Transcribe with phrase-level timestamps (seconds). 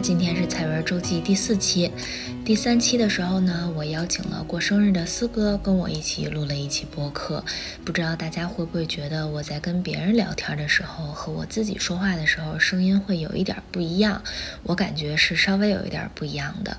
[0.00, 1.90] 今天是彩文周记第四期，
[2.44, 7.42] 第三期的时候呢，我邀请了过生日的思哥跟我一起录了一期播客。
[7.82, 14.22] 不知道大家会不会觉得我在跟别人聊天的时候和我自己说话的时候声音会有一点不一样？
[14.64, 16.76] 我感觉是稍微有一点不一样的。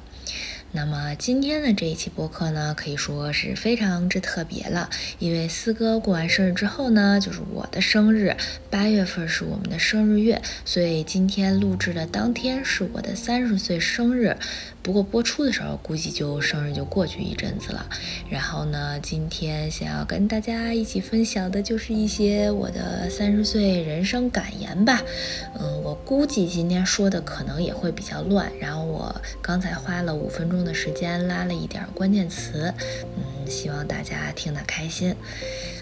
[0.73, 8.35] 那么今天的这一期播客呢，可以说是非常之特别了，因为四哥过完生日之后呢，就是我的生日，
[8.70, 14.35] 八月份是我们的生日月，所以今天录制的当天是我的三十岁生日。
[14.88, 17.90] 不过播出的时候，估计就生日就过去一阵子了。
[18.30, 25.02] 然后呢，今天想要跟大家一起分享的就是一些我的三十岁人生感言吧。
[25.60, 28.50] 嗯，我估计今天说的可能也会比较乱。
[28.62, 32.74] 然后我刚才花了五分钟的时间拉了一点关键词，
[33.18, 35.13] 嗯，希望大家听得开心。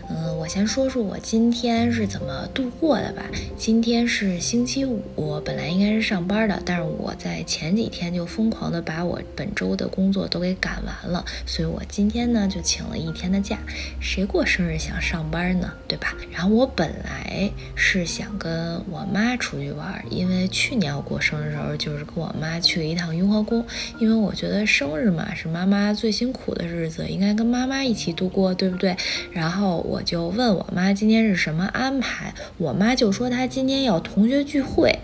[0.07, 3.23] 嗯，我先说说我今天是怎么度过的吧。
[3.57, 13.57] 今天是星期五，本来应该是上班的，但是我在前几天就疯狂的把我本周的工作都给赶完了，所以我今天呢就请了一天的假。
[13.99, 15.73] 谁过生日想上班呢？
[15.87, 16.15] 对吧？
[16.31, 23.65] 然后我本来是想跟我妈出去玩，因为去年我过生日的时候就是跟我妈去了一趟雍和宫，
[23.97, 28.95] 因为我觉得生日嘛是妈妈最辛苦的日子，应该跟妈妈一起度过，对不对？
[29.31, 29.94] 然后我。
[29.95, 34.99] 我就问我妈今天是什么安排，我妈就说她今天要同学聚会，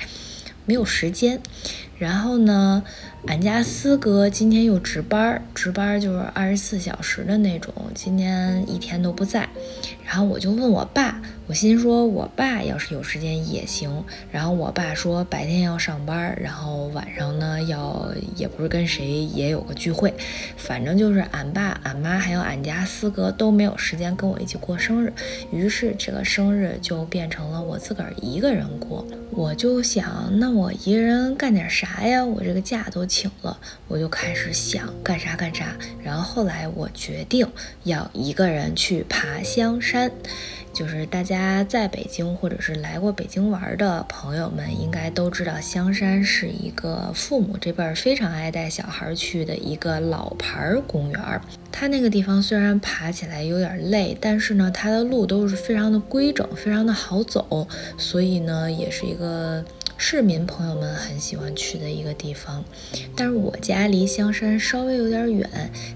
[0.66, 1.40] 没有时间。
[1.98, 2.84] 然后呢，
[3.26, 9.48] 俺家四哥今天又值班，值班就是二十四小时的那种，今天一天都不在。
[10.06, 11.22] 然后我就问我爸。
[11.48, 14.06] 我心说，我爸要是有时间也行。
[14.32, 20.14] 然后我爸说白天要上班，然后晚上呢要也不是跟谁也有个聚会，
[20.56, 25.12] 反正就是俺爸、俺妈还有俺家四哥都没有时间跟我一起过生日。
[25.52, 29.06] 于是这个生日就变成了我自个儿一个人过。
[29.32, 32.24] 我就想，那我一个人干点啥呀？
[32.24, 33.58] 我这个假都请了，
[33.90, 35.76] 我就开始想干啥干啥。
[36.02, 37.46] 然后后来我决定
[37.84, 39.91] 要一个人去爬香山。
[39.92, 40.10] 山
[40.72, 51.42] 就是大家在北京或者是来过北京玩的朋友们，应该都知道香山是一个父母这辈非常爱带小孩去的一个老牌儿公园。
[51.74, 59.66] 它那个地方虽然爬起来有点累，但是呢，它的路都是非常的规整，非常的好走，所以呢，也是一个。
[60.04, 62.66] 市民朋友们很喜欢去的一个地方，
[63.16, 65.48] 但是我家离香山稍微有点远。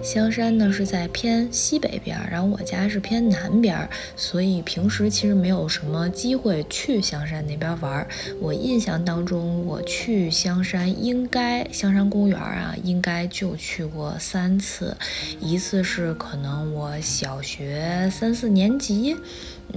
[0.03, 8.07] 香山呢是在偏西北边，然后我家是偏南边，所以平时其实没有什么机会去香山那边玩。
[8.39, 14.95] 我印象当中，我去香山应该香山公园啊，应该就去过三次，
[15.41, 19.17] 一次是可能我小学三四年级。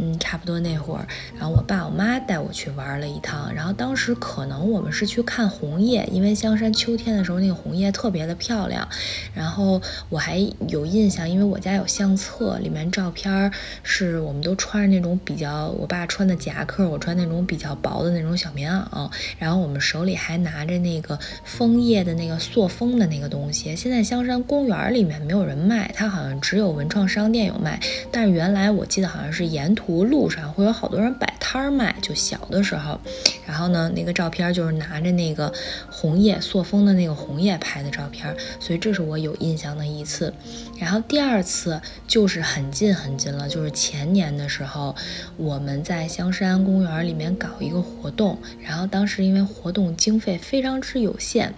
[0.01, 1.05] 嗯，差不多那会儿，
[1.35, 8.87] 然后我爸我妈带我去玩了一趟，然后当时可能我们是去看红叶，因为香山秋天的时候那个红叶特别的漂亮。
[9.35, 10.39] 然后我还
[10.69, 13.51] 有印象，因为我家有相册，里面照片
[13.83, 23.75] 是我们都穿着那种比较，我爸穿的夹克，我穿那种比较薄的那种小棉袄，然后我们手里还拿着那个枫叶的那个塑封的那个东西。
[23.75, 27.81] 现在香山公园里面没有人卖，它好像只有文创商店有卖，
[28.13, 29.75] 但是原来我记得好像是沿。
[29.79, 33.01] 途路上会有好多人摆摊儿卖，就小的时候，
[33.47, 35.53] 然后呢，那个照片就是拿着那个
[35.91, 40.33] 红叶塑封的那个红叶拍的照片，所以这是我有印象的一次。
[40.79, 44.95] 然后第二次就是很近很近了，就是前年的时候，
[45.37, 51.55] 我们在香山公园里面搞一个活动，然后当时因为活动经费非常之有限。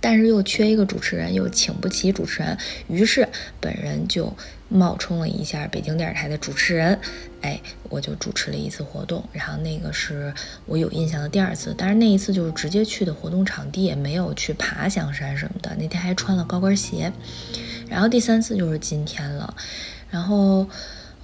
[0.00, 2.56] 但是又缺一个主持人，又请不起主持人，
[2.88, 3.26] 于是
[3.58, 4.32] 本人就
[4.68, 6.98] 冒充了一下北京电视台的主持人，
[7.40, 10.32] 哎，我就主持了一次活动，然后那个是
[10.66, 17.12] 我有印象的第二次，但是那一次就是直接去的活动场地，也没有去爬香山什么的，那天还穿了高跟鞋，
[17.88, 19.54] 然后第三次就是今天了，
[20.10, 20.66] 然后，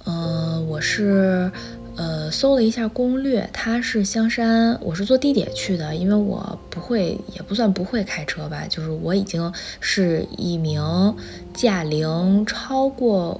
[0.03, 1.51] 呃，我是。
[1.97, 11.15] 呃，搜了一下攻略，它是香山，我是坐地铁去的，因为我不会，也不算不会开车吧，就是我已经是一名
[11.53, 13.39] 驾龄超过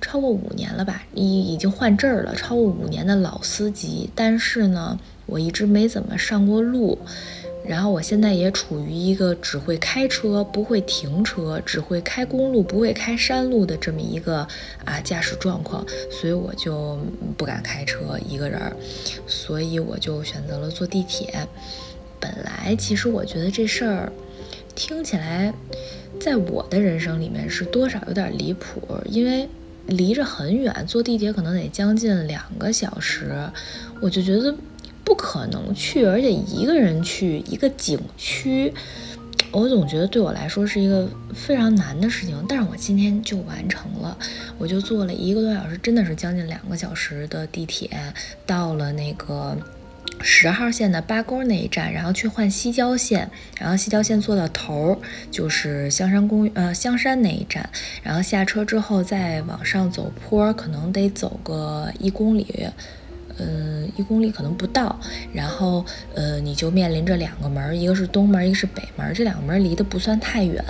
[0.00, 6.98] 超过五年了吧，已已经换证了，超过五年的老司机，但是呢，我一直没怎么上过路。
[7.66, 14.46] 然后我现在也处于一个只会开车不会停车，只会开公路不会开山路的这么一个
[14.84, 16.98] 啊驾驶状况，所以我就
[17.38, 18.76] 不敢开车一个人儿，
[19.26, 21.48] 所以我就选择了坐地铁。
[22.20, 24.12] 本来其实我觉得这事儿
[24.74, 25.54] 听起来，
[26.20, 29.48] 在我的人生里面是多少有点离谱，因为
[29.86, 33.32] 离着很远，坐地铁可能得将近两个小时，
[34.02, 34.54] 我就觉得。
[35.04, 38.72] 不可能去，而且一个人去一个景区，
[39.52, 42.44] 我总觉得对我来说是一个非常难的事情。
[42.48, 44.16] 但是我今天就完成了，
[44.58, 47.90] 我就坐了一个多小时，真的是将近两个小时的地铁，
[48.46, 49.56] 到了那个。
[50.20, 53.28] 十号线的八沟那一站，然后去换西郊线，
[53.58, 54.98] 然后西郊线坐到头儿
[55.30, 57.68] 就是香山公呃香山那一站，
[58.02, 62.68] 然后下车之后再往上走坡，可能得走个一公里。
[63.38, 64.98] 嗯，一公里可能不到，
[65.32, 65.84] 然后
[66.14, 70.64] 呃，你就面临着两个门，一个是东门，一个是北门，这两个门离得不算太远。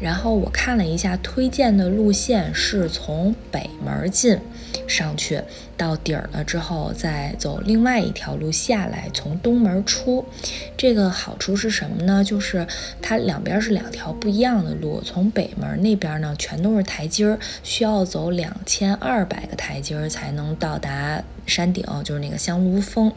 [0.00, 4.38] 然后我看了一下推荐的路线，是从北门进
[4.86, 5.40] 上去，
[5.76, 10.24] 到底儿了之后再走另外一条路下来，从东门出。
[10.76, 12.24] 这个好处是什么呢？
[12.24, 12.66] 就是
[13.00, 21.22] 它两边是两条不一样的路，从北门那边呢全都是台阶儿，需要走两千二百个台阶儿才能到达。
[21.46, 23.12] 山顶就是那个香炉峰，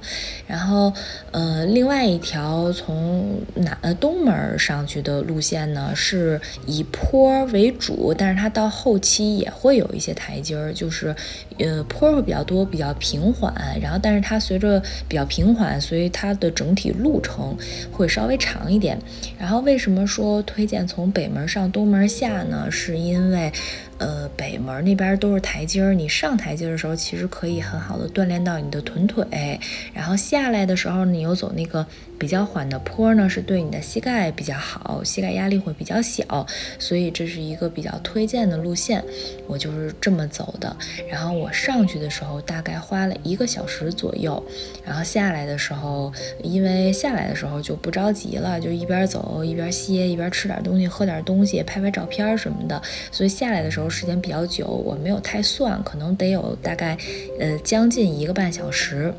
[0.46, 0.94] 然后
[1.32, 11.16] 呃，另外一条从南呃东门上去的路线呢，是以坡为主，但是它到后期也会有一些台阶儿，就是
[11.58, 17.56] 呃坡会比较多，比较平缓，然后但是它随着比较平缓，所以它的整体路程
[17.92, 18.98] 会稍微长一点。
[19.38, 22.68] 然后为什么说推荐从北门上东门下呢？
[22.72, 23.54] 是因为。
[24.00, 29.60] 呃，北门那边都是台阶儿，你上台阶的时候，其实可以很好的锻炼到你的臀腿，
[29.94, 31.86] 然后下来的时候，你又走那个。
[32.20, 36.46] 比较缓的坡呢，是对你的膝盖比较好，膝盖压力会比较小，
[36.78, 39.02] 所以这是一个比较推荐的路线。
[39.48, 40.76] 我就是这么走的。
[41.10, 44.44] 然后我上去的时候大概花了一个小时左右，
[44.86, 46.12] 然后下来的时候，
[46.44, 52.82] 因为下来的时候就不着急了，就一边走一边歇，一边吃点东西，喝点东西，拍拍照片什么的。
[53.14, 56.98] 所以下来的时候时间比较久，我没有太算，可能得有大概
[57.40, 59.14] 呃将近一个半小时。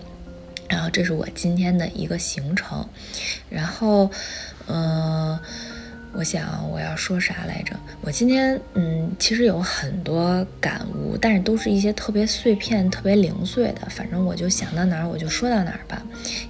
[0.69, 2.89] 然后这是我今天的一个行程，
[3.49, 4.09] 然后，
[4.69, 5.37] 嗯，
[6.13, 7.75] 我想我要说啥来着？
[8.01, 16.03] 我今天嗯，其实有很多感悟，但是都是一些特别碎片、特别零碎的，反正我就想到哪儿我就说到哪儿吧。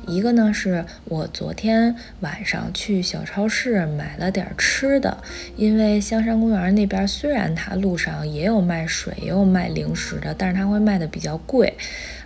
[0.06, 5.22] 一个呢是我昨天晚上去小超市买了点吃的，
[5.56, 11.72] 因为香山公园那边虽然它路上也有卖水、也有卖零食的，但是它会卖的比较贵。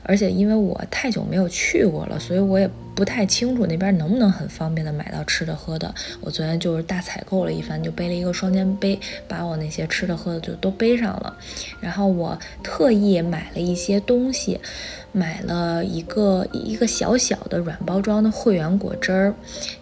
[0.04, 5.92] 而且因为我太久没有去过了，所以我也不太清楚那边能不能很方便的买到吃的喝的。
[6.20, 11.36] 我昨天就是大采购了一番，就背了一个双肩背，把我那些吃的喝的就都背上了。
[11.80, 14.60] 然后我特意买了一些东西。
[15.16, 19.32] 买了一个一个小小的软包装的会员果汁儿，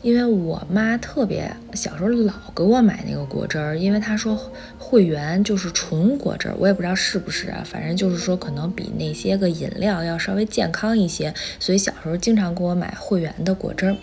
[0.03, 4.39] 因为我妈特别小时候老给我买那个果汁儿，因为她说
[4.79, 13.97] 会员就是纯果汁儿，我也不知道是不是啊，反正就是说可能比那些个饮料要稍微健康一些，所以小时候经常给我买会员的果汁儿。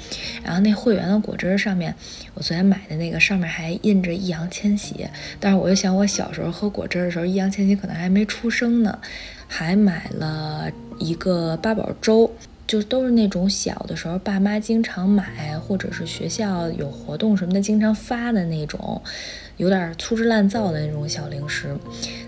[0.44, 1.94] 然后那会员的果汁儿上面，
[2.34, 5.08] 我昨天买的那个上面还印着易烊千玺，
[5.40, 8.98] 但是我又想我小时候喝果汁儿的时候，易烊千玺可能还没出生呢。
[9.51, 12.31] 还买了一个八宝粥，
[12.68, 19.02] 就都是那种小的时候爸妈经常买，或者是学校有活动什么的经常发的那种，
[19.57, 21.76] 有点粗制滥造的那种小零食。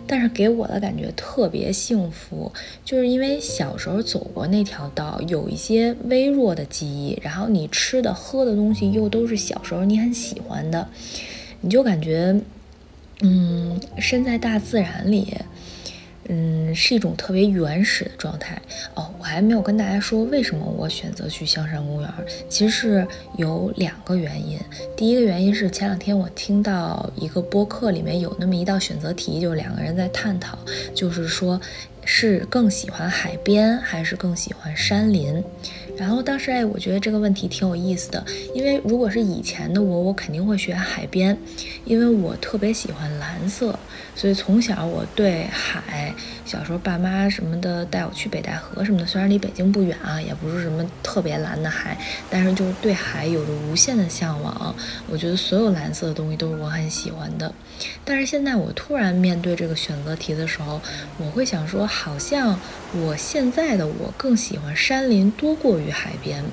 [0.07, 2.51] 但是给我的感觉特别幸福，
[2.84, 10.89] 就是因为小时候走过那条道，有一些微弱的记忆，然后你吃的喝的东西又都是小时候你很喜欢的，
[11.62, 12.41] 你就感觉，
[13.22, 15.34] 嗯，身在大自然里。
[16.33, 18.59] 嗯，是一种特别原始的状态
[18.95, 19.13] 哦。
[19.19, 22.09] 我还没有跟大家说为什么我选择去香山公园，
[22.47, 23.07] 其实是
[23.38, 24.57] 有两个原因。
[24.95, 30.57] 第一个原因是前两天我听到一个播客里面有那么一道选择题，就是两个人在探讨，
[30.95, 31.59] 就是说
[32.03, 35.43] 是更喜欢海边还是更喜欢山林。
[35.98, 41.38] 然后当时哎，我觉得这个问题挺有意思的，因为如果是以前的我，我肯定会选海边，
[41.84, 43.77] 因为我特别喜欢蓝色，
[44.15, 51.96] 所以从小我对海，小时候爸妈什么的带我去北戴河什么的，虽然离北京不远啊，也不是什么特别蓝的海，
[52.29, 54.75] 但是就是对海有着无限的向往。
[55.08, 57.53] 我觉得所有蓝色的东西都是我很喜欢的。
[58.03, 60.81] 但是现在我突然面对这个选择题的时候，
[61.17, 62.57] 我会想说，好像
[62.93, 66.45] 我现在的我更喜欢山林多过于海边。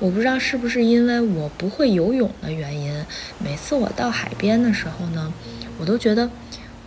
[0.00, 3.06] 我不知道是不是因为我不会游泳的原因，
[3.38, 5.32] 每次我到海边的时候呢，
[5.78, 6.28] 我都觉得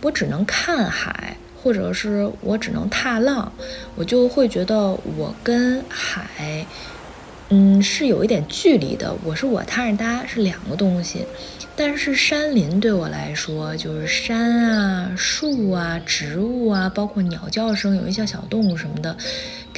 [0.02, 3.50] 我只能看海，或者是我只能踏浪，
[3.96, 6.66] 我就会觉得我跟海，
[7.48, 9.16] 嗯，是有一点距离的。
[9.24, 11.26] 我是我，他是他，是两个东西。
[11.78, 19.16] 但是山林对我来说，就是山啊、树啊、植物啊，包括鸟叫声，有一些小动物什么的，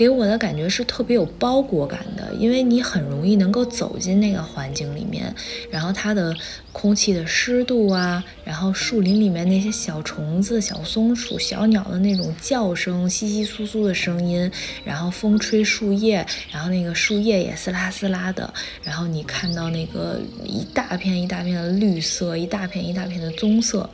[0.00, 5.34] 给我的感觉是特别有包裹感的，因为你很容易能够走进那个环境里面，
[5.70, 6.34] 然后它的
[6.72, 14.50] 空气的湿度啊，然后树林里面那些小虫子、小松鼠、小鸟的那种叫声、稀稀疏疏的声音，
[14.82, 18.50] 然后风吹树叶，然后那个树叶也撕拉撕拉的，
[18.82, 23.90] 然后你看到那个一大片一大片的绿色，一大片一大片的棕色，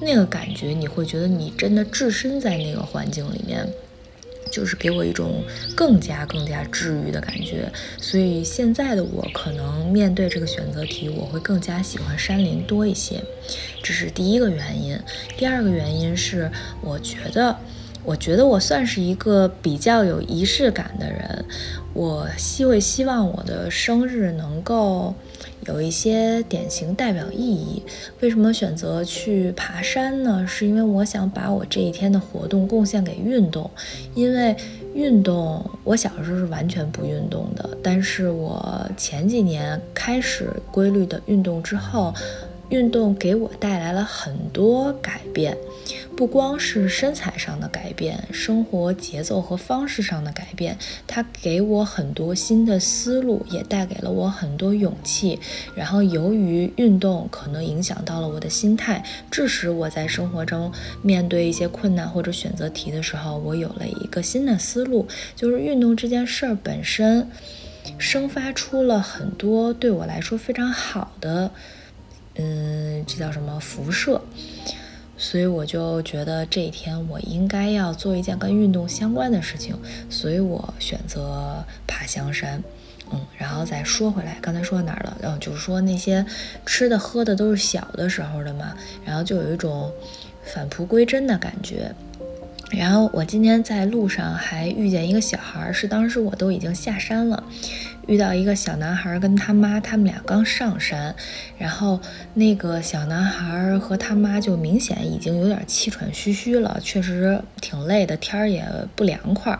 [0.00, 3.68] 那个感觉你会觉得你真的置身在那个环境里面。
[4.50, 5.42] 就是给我一种
[5.76, 13.22] 更加更加治愈的感觉，所以现在的我可能面对这个选择题，我会更加喜欢山林多一些，
[13.82, 14.98] 这是第一个原因。
[15.36, 16.50] 第二个原因是，
[16.82, 17.56] 我觉得，
[18.10, 21.44] 我觉得我算是一个比较有仪式感的人，
[21.94, 25.14] 我希会希望我的生日能够。
[25.66, 27.82] 有一些典型代表意义。
[28.20, 30.44] 为什么选择去爬山呢？
[30.48, 33.70] 是因为我想把我这一天的活动贡献给运动。
[34.14, 34.56] 因为
[34.94, 42.12] 运动，我小时候是完全不运动的，但是我前几年开始规律的运动之后。
[42.70, 45.58] 运动给我带来了很多改变，
[46.16, 55.38] 不光是身材上的改变，生活节奏和方式上的改变，它给我很多新的思路，也带给了我很多勇气。
[55.74, 67.28] 然后，由于运动可能影响到了我的心态，致使我在生活中面对一些困难或者选择题的时候，我有了一个新的思路，就是运动这件事儿本身，
[67.98, 71.50] 生发出了很多对我来说非常好的。
[72.36, 74.22] 嗯，这叫什么辐射？
[75.22, 79.76] 所以我就觉得这一天我应该要做一件跟运动相关的事情，
[80.08, 82.60] 所以我选择爬香山。
[83.12, 85.14] 嗯，然后再说回来，刚才说到哪儿了？
[85.20, 86.24] 然后就是说那些
[86.64, 88.74] 吃的喝的都是小的时候的嘛，
[89.04, 89.92] 然后就有一种
[90.42, 91.94] 返璞归真的感觉。
[92.70, 97.42] 然后我今天在路上还遇见一个小孩，是当时我都已经下山了。
[98.10, 101.14] 遇到一个小男孩跟他妈，他们俩刚上山，
[101.56, 102.00] 然后
[102.34, 109.56] 那个小男孩和他妈就明显已经有点气喘吁吁了，确实挺累的，天儿也不凉快。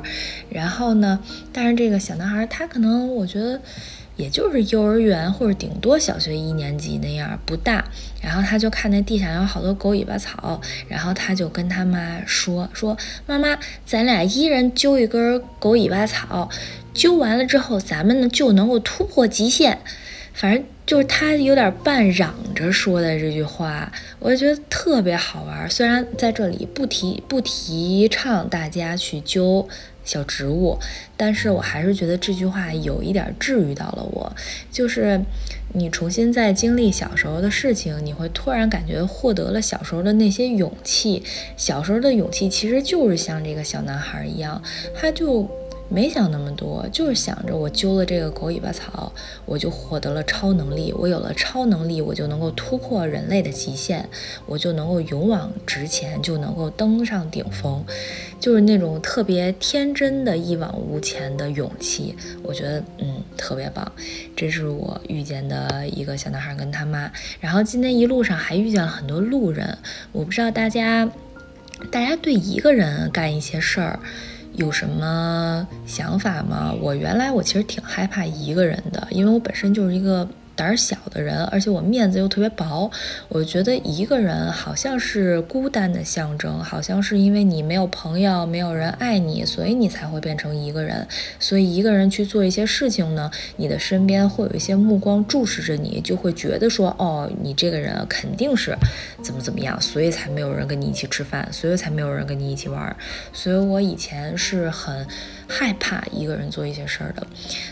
[0.49, 1.21] 然后呢，
[1.53, 3.61] 但是这个小男孩他可能我觉得
[4.21, 7.85] 也就是幼儿园或者顶多小学一年级那样不大。
[8.23, 12.97] 然后他就看那地上有好多狗尾巴草，然后他就跟他妈说说
[13.27, 16.51] 妈妈，咱俩一人揪一根狗尾巴草。
[16.93, 19.79] 揪完了之后，咱们呢就能够突破极限。
[20.33, 25.69] 反正就是他有点半嚷着说的这句话，我就觉得特别好玩。
[25.69, 29.69] 虽然在这里不提不提倡大家去揪
[30.11, 30.77] 小植物，
[31.17, 34.33] 但是我还是觉得这句话有一点治愈到了我。
[34.73, 35.21] 就是
[35.75, 41.23] 你重新再经历小时候的事情，你会突然感觉获得了小时候的那些勇气。
[41.57, 44.61] 小时候的勇气其实就是像这个小男孩一样，
[44.97, 45.49] 他就。
[45.93, 49.13] 没想那么多，就是想着我揪了这个狗尾巴草，
[49.45, 50.95] 我就获得了超能力。
[50.97, 54.09] 我有了超能力，我就能够突破人类的极限，
[54.47, 57.85] 我就能够勇往直前，就能够登上顶峰。
[58.39, 63.91] 就是那种特别天真的一往无前的勇气，我觉得嗯特别棒。
[64.37, 67.11] 这是我遇见的一个小男孩跟他妈。
[67.41, 69.77] 然后今天一路上还遇见了很多路人，
[70.13, 71.11] 我不知道大家，
[71.91, 73.99] 大家对一个人干一些事儿。
[74.61, 76.73] 有什么想法吗？
[76.81, 80.29] 我原来我其实挺害怕一个人的，因为我本身就是一个。
[80.61, 82.91] 胆儿小的人，而且我面子又特别薄，
[83.31, 91.09] 我觉得一个人好像是孤单的象征，好像是因为你没有朋友，没有人爱你，所以你才会变成一个人。
[91.39, 98.77] 所以一个人去做一些事情呢，你的身边会有一些目光注视着你，就会觉得说，哦，你这个人肯定是
[99.23, 102.95] 怎么怎么样，所以才没有人跟你一起吃饭，所以才没有人跟你一起玩。
[103.33, 105.07] 所以我以前是很。
[105.51, 107.27] 害怕一个人做一些事儿的，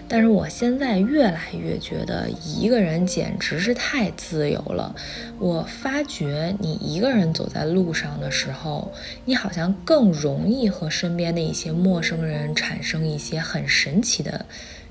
[0.09, 4.93] 但是我现在越来越觉得一个人简直是太自由了。
[5.39, 8.93] 我发觉你一个人走在路上的时候，
[9.25, 14.45] 你好像更容易和身边的一些陌生人产生一些很神奇的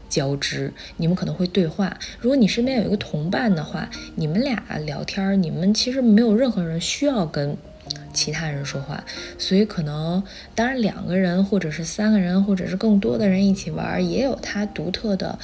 [0.08, 0.74] 交织。
[0.96, 7.58] 你们可能会对话，如果你身边有一个同伴的话，你们俩聊天，你们其实没有任何人需要跟。
[8.18, 9.04] 其他人说话，
[9.38, 10.24] 所以可能
[10.56, 15.38] 当然两个人或者是三个人或者是更多的人一起玩，也有它独特的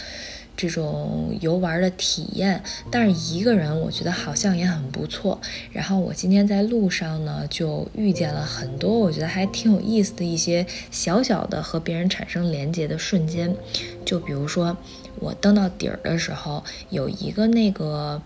[0.58, 2.64] 这种游玩的体验。
[2.90, 5.40] 但是一个人我觉得好像也很不错。
[5.72, 13.56] 然后我今天在路上呢，就遇见了很多我觉得还挺有意思的一些小小的和别人产生连接的瞬间。
[14.04, 14.76] 就比如说
[15.20, 18.20] 我登到底儿的时候，有一个那个。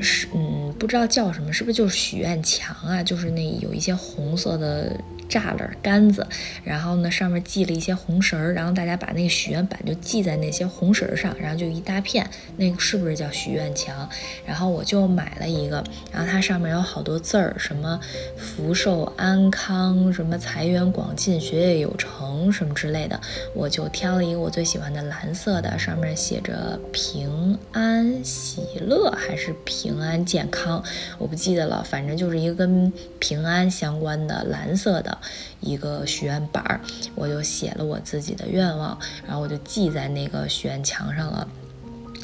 [0.00, 3.02] 是，嗯，不知道叫什么，是不是就是许愿墙啊？
[3.02, 4.96] 就是那有一些红色的
[5.30, 6.26] 栅栏杆子，
[6.64, 14.08] 然后呢上面系了一些红绳儿，然后大家把那个许愿板就系在那些红绳上，然后就一大片，那个是不是叫许愿墙？
[14.44, 18.00] 然后我就买了一个，然后它上面有好多字儿，什么
[18.36, 23.20] 福寿安康，什么财源广进，学业有成，什么之类的，
[23.54, 30.82] 我就挑了一个我最喜欢的蓝色的，上面写着平安喜乐还是平安健康，
[31.18, 35.16] 我不记得了，反正就是一个跟平安相关的蓝色的
[35.60, 36.80] 一个许愿板儿，
[37.14, 41.46] 我就写了我自己的愿望，然后我就记在那个许愿墙上了。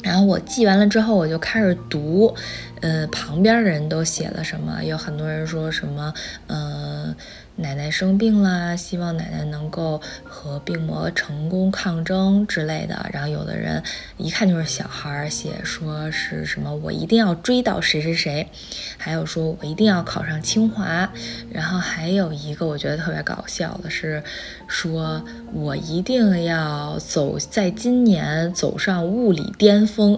[0.03, 2.33] 然后我记完了之后，我就开始读，
[2.81, 4.83] 呃，旁边的人都写了什么？
[4.83, 6.13] 有很多人说什么，
[6.47, 7.15] 嗯。
[7.59, 13.09] 奶奶生病啦，希望奶奶能够和病魔成功抗争之类的。
[13.11, 13.81] 然后有的人
[14.17, 18.47] 一看就是小孩儿写，说是什么我一定要追到谁谁谁，
[18.99, 21.11] 还有说我一定要考上清华。
[21.51, 24.21] 然后还有一个我觉得特别搞笑的是，
[24.67, 30.15] 说我一定要走在今年走上物理巅峰，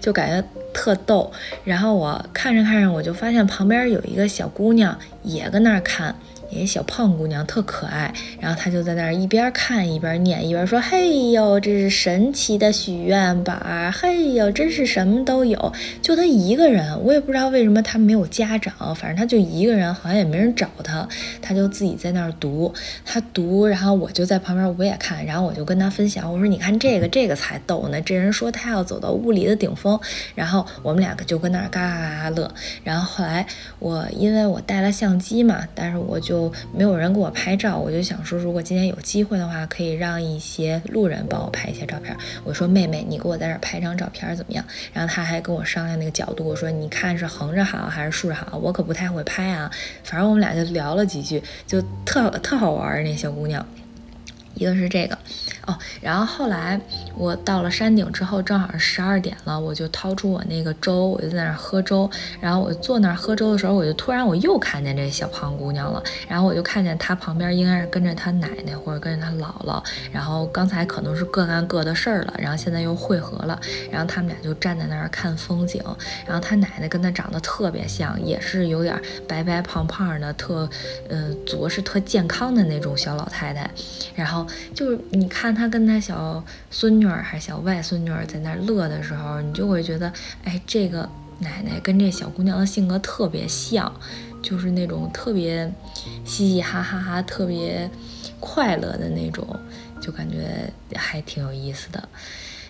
[0.00, 1.32] 就感觉特逗。
[1.64, 6.14] 然后我看着看着，我就发现旁边有一个小姑娘也搁那儿看。
[6.50, 21.06] 一个小胖姑娘特可爱，然后她就在那儿一边看一边念，一边说：“嘿呦，这是神奇的许愿板，嘿呦，真是什么都有。”就她一个人，我也不知道为什么她没有家长，反正她就一个人，好像也没人找她，
[21.42, 22.72] 她就自己在那儿读。
[23.04, 28.00] 她读，然后我就在旁边我也看，然后我就跟她分享，我说：“你看这个，这个才逗呢。
[28.00, 30.00] 这人说他要走到物理的顶峰。”
[30.34, 32.50] 然后我们两个就跟那儿嘎嘎嘎嘎乐。
[32.82, 33.46] 然后后来
[33.80, 36.37] 我因为我带了相机嘛，但是我就。
[36.38, 42.16] 都没有人给我拍照，我就想说，如果今天有机会的话，可以让一些路人帮我拍一些照片。
[42.44, 44.64] 我说妹妹，你给我在这拍张照片怎么样？
[44.92, 48.56] 然后他还跟我商量那个角度，我说你看是横着好还是竖着好？
[48.58, 49.68] 我可不太会拍啊。
[50.04, 53.66] 反正我们俩就聊了几句，就特特好玩那小姑娘。
[54.54, 55.18] 一个是这个，
[55.68, 56.80] 哦，然后后来
[57.14, 62.10] 我到了山顶之后，正好是十二点了，我就掏出我那个粥，我就在那儿喝粥。
[62.40, 66.02] 然后我坐那儿喝粥的时候，我就突然我又看见这小胖姑娘了。
[66.26, 69.84] 然后我就看见她旁边应该是跟着她奶奶或者跟着她姥姥。
[70.10, 73.60] 然后刚才可能是各干各的事儿了，然后现在又汇合了。
[73.92, 75.82] 然后他们俩就站在那儿看风景。
[76.26, 80.66] 然后她奶奶跟她长得特别像，也是有点白白胖胖的，特
[81.10, 83.70] 嗯，着实特健康的那种小老太太。
[84.14, 84.46] 然后。
[84.74, 90.12] 就是你看他跟他小孙女儿还是小外孙女儿在那乐的时候，你就会觉得，
[90.44, 91.08] 哎，这个
[91.40, 93.92] 奶奶跟这小姑娘的性格特别像，
[94.40, 95.68] 就是那种特别
[96.24, 97.90] 嘻嘻哈哈哈、特别
[98.38, 99.44] 快乐的那种，
[100.00, 102.08] 就感觉还挺有意思的。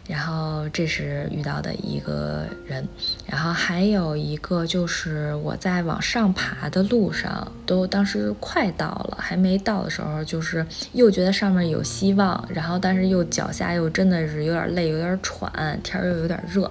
[0.09, 2.89] 然后这是遇到的一个人，
[3.27, 16.71] 然后还有一个就是我在往上爬的路上，都当时快到了，还没到的时候，就是又觉得上面有希望，然后但是又脚下又真的是有点累，有点喘，天又有点热，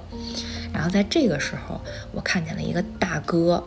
[0.73, 1.79] 然后在这个时候，
[2.11, 3.63] 我看见了一个大哥。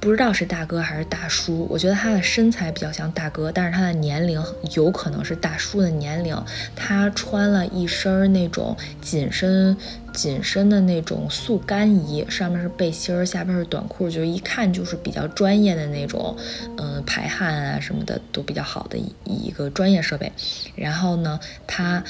[0.00, 4.40] 不知道是大哥还是大叔，我觉得他的身材比较像大哥，但是他的年龄
[4.76, 6.40] 有可能是大叔的年龄。
[6.76, 9.76] 他穿了一身那种紧身、
[10.14, 16.36] 紧身的那种速干衣，上面是背心儿，下边是短裤，就一看就是比较专业的那种，
[16.76, 20.30] 嗯，排汗啊什么的都比较好的一一个专业设备。
[20.76, 22.04] 然后呢，他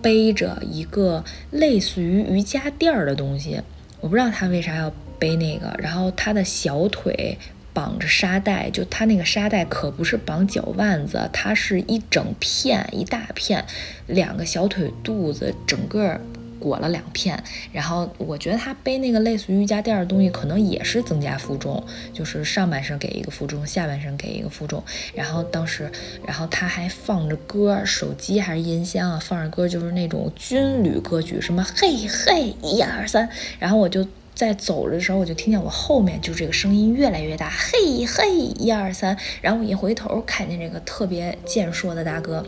[0.00, 3.60] 背着一个类似于瑜伽垫儿的东西，
[4.00, 4.90] 我不知道他为啥要。
[5.18, 7.38] 背那个，然后他的小腿
[7.72, 13.64] 绑着沙袋，就他那个沙袋可不是绑脚腕子，它是一整片一大片，
[14.06, 16.18] 两个小腿肚子整个
[16.58, 17.44] 裹了两片。
[17.72, 24.82] 然后我觉得他背那个类似于瑜伽垫的东西，可能也是增加负重，就是上半身给一个负重，下半身给一个负重。
[25.14, 25.92] 然后当时，
[26.26, 33.28] 然后他还放着歌，手机还是音箱啊，放着歌，就是那种军旅歌曲，什么嘿嘿一二三。
[33.58, 34.08] 然后我就。
[34.36, 42.44] 在走的时候，我就听见我后面就这个声音越来越大，嘿嘿，一二三，然后我一回头，看见这个特别健硕的大哥。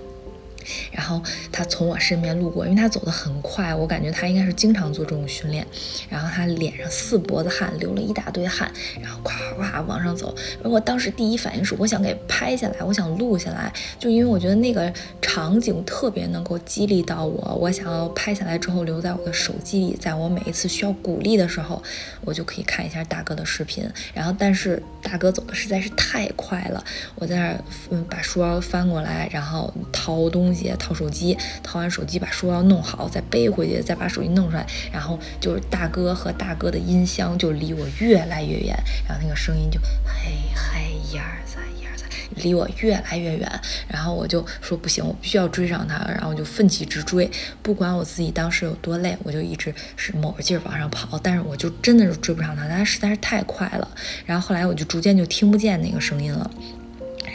[0.93, 5.67] 然后他从我身边路过，因为他走得很快，我感觉他应该是经常做这种训练。
[6.09, 10.35] 然后他脸上四脖子汗，流了一大堆汗，然后咵咵往上走。
[10.63, 21.83] 我当时第一反应是，我想给拍下来，我想录下来，就因为我觉得那个场景特别能够激励到我，我想要拍下来之后留在我的手机里，在我每一次需要鼓励的时候，
[22.25, 23.89] 我就可以看一下大哥的视频。
[24.13, 30.58] 然后，但是大哥走的实在是太快了，我在那儿嗯把书包翻过来，然后掏东西。
[30.59, 47.31] 西，掏手机，掏完手机把书要弄好，再背回去，再把手机弄出来，然后就是大哥和大哥的音箱就离我越来越远，然后那个声音就嘿嘿一二三一二三，离我越来越远，然后我就说不行，我必须要追上他，然后我就奋起直追，
[47.63, 53.89] 不管我自己当时有多累，我就一直是猛着劲儿往上跑，但是我就真的是追不上他，他实在是太快了，
[54.27, 56.51] 然后后来我就逐渐就听不见那个声音了。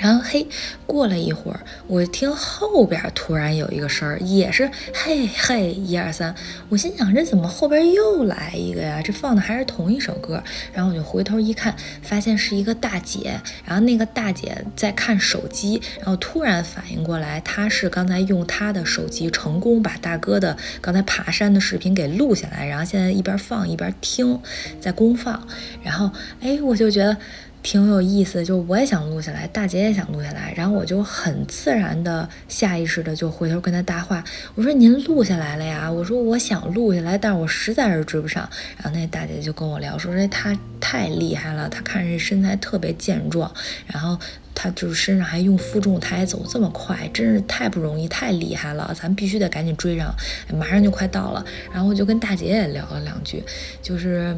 [0.04, 0.46] 然后嘿，
[0.86, 6.36] 过了一会儿，我听后边突然有一个声儿，也是嘿嘿一二三。
[6.68, 9.02] 我心想这怎么后边又来一个呀？
[9.02, 10.44] 这放的还是同一首歌。
[10.74, 13.40] 然后我就回头一看，发现是一个大姐。
[13.64, 24.42] 然后那个大姐在看手机，然后突然反应过来，她是刚才用她的手机成功把大哥的刚才爬山的视频给录下来，然后现在一边放一边听，
[24.82, 25.48] 在公放。
[25.82, 26.12] 然后
[26.42, 27.16] 哎，我就觉得。
[27.64, 34.22] 挺有意思，就我也想录下来，大姐也想录下来，然后我就很自然的、下意识的就回头跟她搭话，
[34.54, 35.90] 我说您录下来了呀？
[35.90, 38.48] 我说我想录下来，但是我实在是追不上。
[38.76, 43.50] 然后那大姐就跟我聊，说这她太厉害了，她看着身材特别健壮，
[43.88, 44.20] 然后
[44.54, 50.14] 她就是身上还用负重，她还走这么快，真是太不容易，太厉害了，咱必须得赶紧追上，
[50.54, 51.46] 马上就快到了。
[51.72, 53.42] 然后我就跟大姐也聊了两句，
[53.82, 54.38] 就是，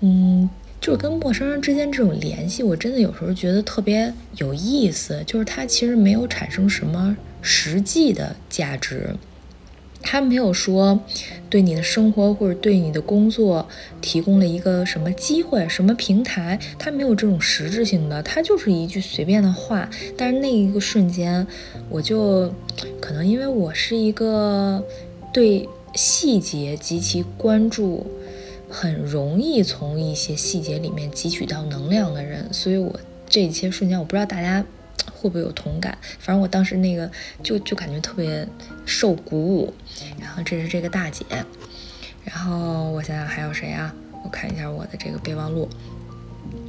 [0.00, 0.48] 嗯。
[0.80, 5.22] 就是跟陌生人之间这种联系，我真的有时候觉得特别有意思。
[5.26, 9.14] 就是它其实没有产生什么实际的价值，
[10.00, 11.00] 它没有说
[11.50, 13.68] 对你的生活或者对你的工作
[14.00, 19.90] 提供了一个什么机会、什么平台，它没有这种实质性的，它就是一句随便的话。
[20.16, 21.44] 但是那一个瞬间，
[21.90, 22.54] 我就
[23.00, 24.82] 可能因为我是一个
[25.32, 28.06] 对细节极其关注。
[28.70, 34.64] 很容易从一些细节里面汲取到能量的人，所以我这些瞬间，我不知道大家
[35.12, 35.96] 会不会有同感。
[36.18, 37.10] 反正我当时那个
[37.42, 38.46] 就就感觉特别
[38.84, 39.72] 受鼓舞。
[40.20, 41.24] 然后这是这个大姐，
[42.24, 43.94] 然后我想想还有谁啊？
[44.24, 45.68] 我看一下我的这个备忘录。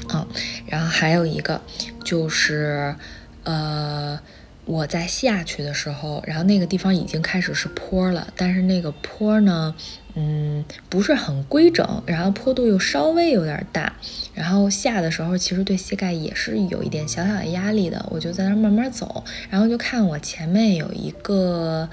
[0.10, 0.28] 哦，
[0.68, 1.62] 然后还有一个
[2.04, 2.96] 就是
[3.44, 4.20] 呃。
[4.66, 9.74] 我在下去的时候，然后那个地方已经开始是坡了，但是那个坡呢，
[10.22, 13.94] 嗯，不是很规整，然后坡度又稍微有点大，
[14.34, 18.06] 然后下的时候其实对膝盖也是有一点小小的压力的。
[18.10, 21.88] 我就在那儿慢慢走，然后就看我前面有一个，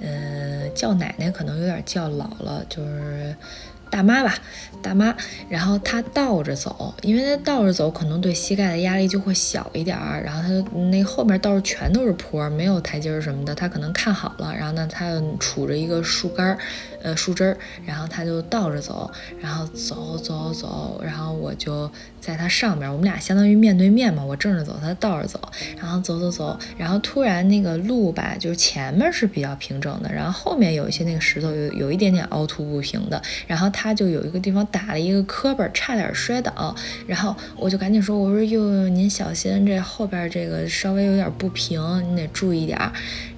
[0.00, 3.36] 呃，叫奶奶可能有点叫老了，就是。
[3.92, 4.38] 大妈吧，
[4.82, 5.14] 大妈，
[5.48, 10.22] 然后她倒着走，因为她倒着走可能对膝盖的压力就会小一点儿。
[10.24, 10.48] 然后她
[10.90, 14.54] 那后面倒是全都是坡，没有台阶儿什么的，她可能看好了。
[14.56, 16.58] 然后呢，她杵着一个树干儿，
[17.02, 21.90] 呃，树枝儿，然后她就倒着走，然后走走走，然后我就
[22.20, 25.40] 在她上面，我们俩相当于面对面嘛，我正着走，她倒着走，
[25.78, 33.90] 然后走走走，然后突然那个路吧，就是前面是比较平整的，然后后面有一些那个石头有有一点点凹凸不平的，然后她。
[34.00, 36.74] 就有一个地方打了一个磕巴，差点摔倒，
[37.06, 41.80] 然后我就赶紧说：“我说哟，您小心，这后边这个稍微有点不平，
[42.10, 42.78] 你得注意点。”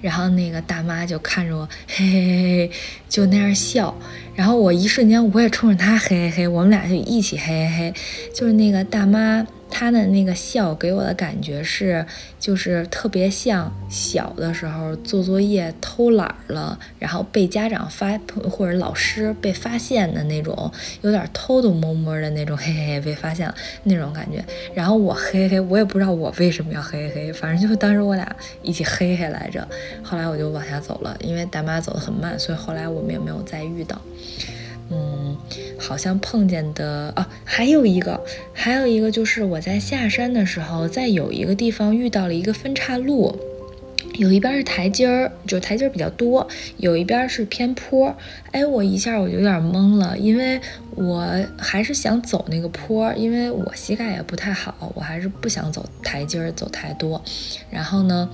[0.01, 2.71] 然后那个大妈就看着我，嘿嘿嘿嘿，
[3.09, 3.95] 就那样笑。
[4.35, 7.93] 然后我一瞬间我也冲着她嘿嘿嘿，我们俩就一起嘿嘿嘿，
[8.33, 9.45] 就是那个大妈。
[9.75, 12.05] 她的那个笑给我的感觉是，
[12.39, 18.15] 就是特别像小的时候做作业偷懒了，然后被家长发
[18.51, 24.45] 或者老师被发现的那种，有点偷偷摸摸的那种，嘿嘿嘿被发现了那种感觉。
[24.75, 29.67] 然后我嘿嘿，我也不知道我为什么要嘿嘿嘿，反正就是当时我俩一起嘿嘿来着。
[30.03, 33.99] 后来我就往下走了，因为大妈走得很慢，所以后来我们也没有再遇到。
[34.91, 35.35] 嗯，
[35.79, 38.19] 好像碰见的哦，还有一个，
[38.53, 43.35] 还有一个就是我在下山的时候，在有一个地方遇到了一个分岔路，
[44.15, 48.15] 有一边是台阶儿，就台阶儿比较多，有一边是偏坡。
[48.51, 50.59] 哎，我一下我就有点懵了，因为
[50.95, 51.25] 我
[51.57, 57.19] 还是想走那个坡，因为我膝盖也不太好，我还是不想走台阶儿走太多。
[57.71, 58.29] 然后呢？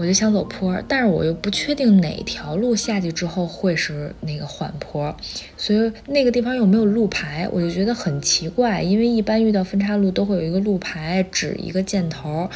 [0.00, 5.14] 我就想走坡，但是我又不确定哪条路下去之后会是那个缓坡，
[5.58, 8.80] 所以那个地方又没有路牌，我就觉得很奇怪。
[8.80, 12.48] 因为一般遇到分岔路都会有一个路牌指一个箭头。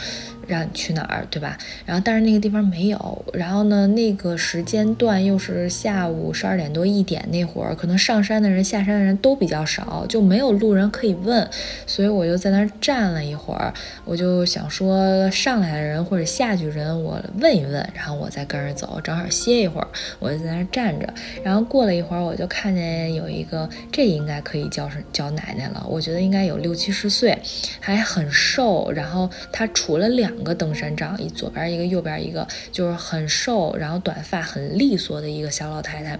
[0.46, 1.56] 让你去哪儿，对吧？
[1.84, 11.48] 然后但是那个地方没有，然后呢，那个时间段又是下午十二点多一点那会儿，可能上山的人、下山的人都比较少，就没有路人可以问，
[11.86, 13.72] 所以我就在那儿站了一会儿，
[14.04, 21.08] 我就想说上来的人或者下去人我问一问，然后我再跟着走，正好歇一会儿，我就在那儿站着。
[21.42, 27.38] 然后过了一会儿，我就看见有一个，这应该可以叫是叫奶奶了，我觉得应该有六七十岁，
[27.80, 30.33] 还很瘦，然后她除了两。
[30.34, 36.18] 两个登山杖，一左边一个，右边一个，就是很瘦，然后短发，很利索的一个小老太太。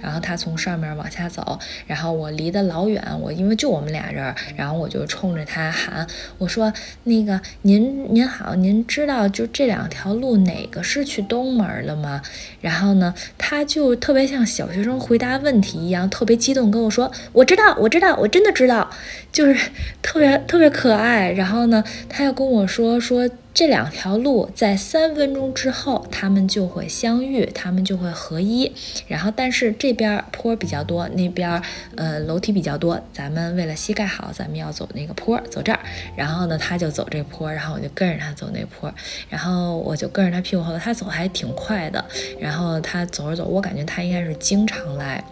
[0.00, 6.06] 然后她从上面往下走，然后我离得老远，我因为就我们俩人，然后我就冲着她喊，
[6.38, 6.72] 我说
[7.04, 12.22] ：“那个您您好，您知道就这两条路哪个是去东门的吗？”
[12.62, 18.88] 然后呢，她就特别像小学生回答问题一样，特别激动跟我说：“我知道，我知道，我真的知道。”
[19.32, 21.32] 就是特别特别可爱。
[21.32, 23.28] 然后呢，她又跟我说说。
[23.56, 28.70] 这两条路在三分钟之后，他们就会相遇，他们就会合一。
[29.08, 31.62] 然后，但是这边坡比较多，那边
[31.96, 33.00] 呃楼梯比较多。
[33.14, 35.80] 咱们为了膝盖好，咱们要走那个坡，走这儿。
[36.14, 38.92] 然后呢，他就走这坡，然后我就跟着他走那坡。
[39.30, 42.04] 然后我就跟着他屁股后头，他走还挺快的。
[42.38, 45.24] 然后他走着走，我感觉他应该是经常来。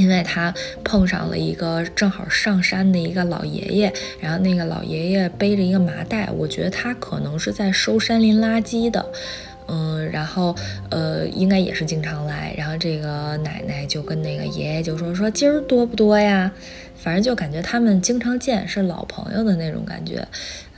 [0.00, 9.04] 因为他碰上了一个正好上山的一个老爷爷，然后那个老爷爷背着一个麻袋，我觉得他可能是在收山林垃圾的，
[9.68, 10.56] 嗯，然后
[10.90, 12.54] 呃，应该也是经常来。
[12.56, 16.50] 然后这个奶奶就跟那个爷爷就说说今儿多不多呀？
[16.96, 20.26] 反正就感觉他们经常见，是老朋友的那种感觉。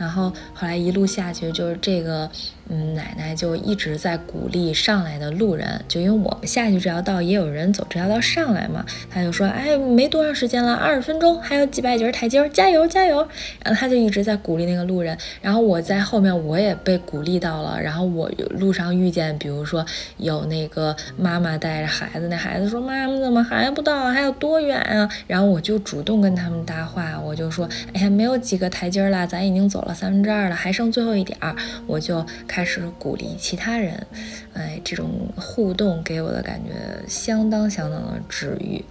[0.02, 2.28] 然后后来一路下去，就是这个，
[2.68, 13.28] 嗯，奶奶就一直在鼓励上来的路人，就因为我们下去这条道也有人走这条道上来嘛，她就说，哎，没多长时间了，二十分钟，还有几百节台阶，加油加油！
[13.64, 19.86] 然后他就一直在鼓励那个路人，然后我在后面我也被鼓励到了，然后我路上遇见，比如说
[20.16, 24.06] 有那个妈妈带着孩子，那孩子说，妈妈怎么还不到？
[24.06, 25.08] 还有多远啊？
[25.28, 34.06] 然后我就主动跟他们搭话，我就说，哎呀，没有几个台阶了，咱已经走了三分之二了，还剩最后一点儿，我就开始鼓励其他人。
[34.54, 36.72] 哎，这种互动给我的感觉
[37.08, 38.84] 相当相当的治愈。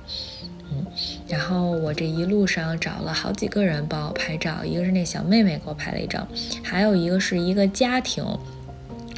[0.72, 0.86] 嗯，
[1.28, 6.28] 然后我这一路上找了好几个人帮我拍照，一个是那小妹妹给我拍了一张，
[6.64, 8.26] 还有一个是一个家庭。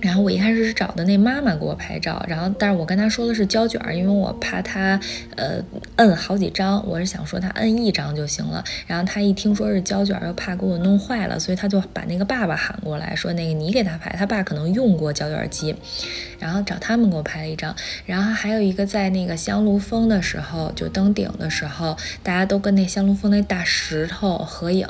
[0.03, 4.99] 然后我一开始是找的那妈妈给我拍照，然后但是我跟她说的是胶卷，因为我怕她
[5.37, 5.63] 呃
[5.95, 8.61] 摁好几张，我是想说她摁一张就行了。
[8.85, 15.73] 然后她一听说是胶卷，又怕给我弄坏了，所以她就把那个爸爸喊过来，说那个你给他拍，他爸可能用过胶卷机，
[16.37, 17.73] 然后找他们给我拍了一张。
[18.05, 24.85] 然后还有一个在那个香炉峰的时候，就登顶的时候，大家都跟那香炉峰那大石头合影，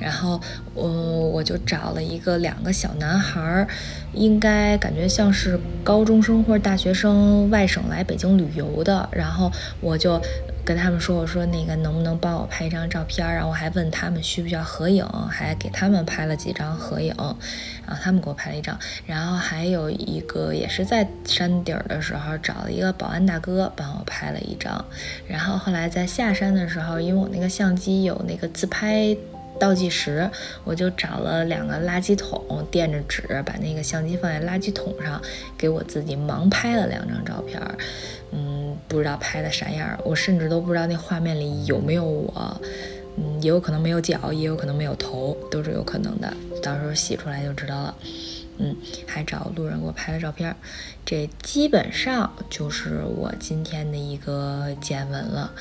[0.00, 0.40] 然后
[0.78, 3.68] 我我就找了一个两个小男孩儿。
[4.14, 10.20] 应该感觉像是高中生或者大学生外省来北京旅游的，然后我就
[10.64, 17.14] 跟他们说：“我说那个能不能帮我拍一张照片？”然后我还问他们需不需要合影，还给他们拍了几张合影，
[17.86, 18.76] 然后他们给我拍了一张。
[19.06, 24.82] 然后还有一个也是在山顶的时候找了一个保安大哥帮我拍了一张。
[25.28, 29.14] 然后后来在下山的时候，因为我那个相机有那个自拍。
[29.58, 30.30] 倒计时，
[30.64, 35.20] 我就找了两个垃圾桶，垫着纸，把那个相机放在垃圾桶上，
[35.56, 37.60] 给我自己盲拍了两张照片。
[38.30, 42.60] 嗯，不知道拍的啥样，我甚至都不知道那画面里有没有我。
[43.16, 46.32] 嗯，也有可能没有脚，也有可能没有头，都是有可能的。
[46.62, 47.96] 到时候洗出来就知道了。
[48.58, 50.54] 嗯，还找路人给我拍了照片，
[51.04, 55.52] 这基本上就是我今天的一个见闻了。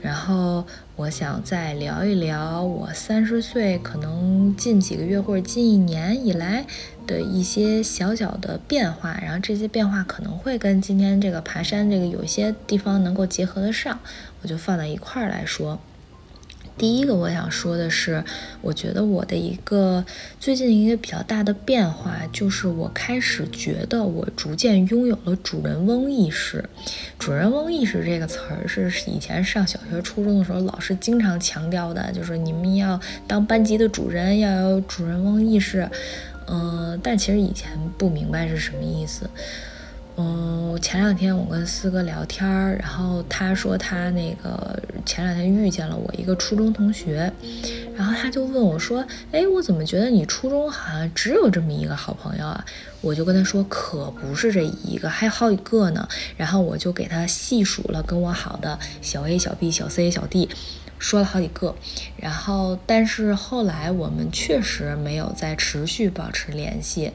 [0.00, 0.64] 然后
[0.96, 6.64] 我想再聊一聊我三十岁，可能近几个月或者近一年以来
[7.06, 9.18] 的一些小小的变化。
[9.20, 13.98] 然后这些变化可能会跟今天这个爬山这个有一些地方能够结合得上，
[14.42, 15.80] 我就放在一块儿来说。
[16.76, 18.24] 第一个我想说的是，
[18.60, 20.04] 我觉得我的一个
[20.40, 26.64] 最近一个比较大的变化，就是我开始觉得我逐渐拥有了主人翁意识。
[27.18, 35.88] 主人翁意识这个词儿是以前上小学、初中的时候老师经常强调的，就是你们要当班级的主人，要有主人翁意识。
[36.46, 39.30] 嗯，但其实以前不明白是什么意思。
[40.16, 47.32] 嗯，前两天我跟四哥聊天儿，然后他说他那个前两天遇见了我一个初中同学，
[47.96, 52.64] 然后他就问我说：“哎，我怎么觉得你初中好像只有这么一个好朋友啊？”
[53.02, 60.48] 我就跟他说：“可不是这一个，还有好几个呢。”然后我就给他细数了跟我好的小 A、小 B、小 C、小 D。
[61.04, 61.76] 说了好几个，
[62.16, 67.12] 然后但是后来我们确实没有再持续保持联系，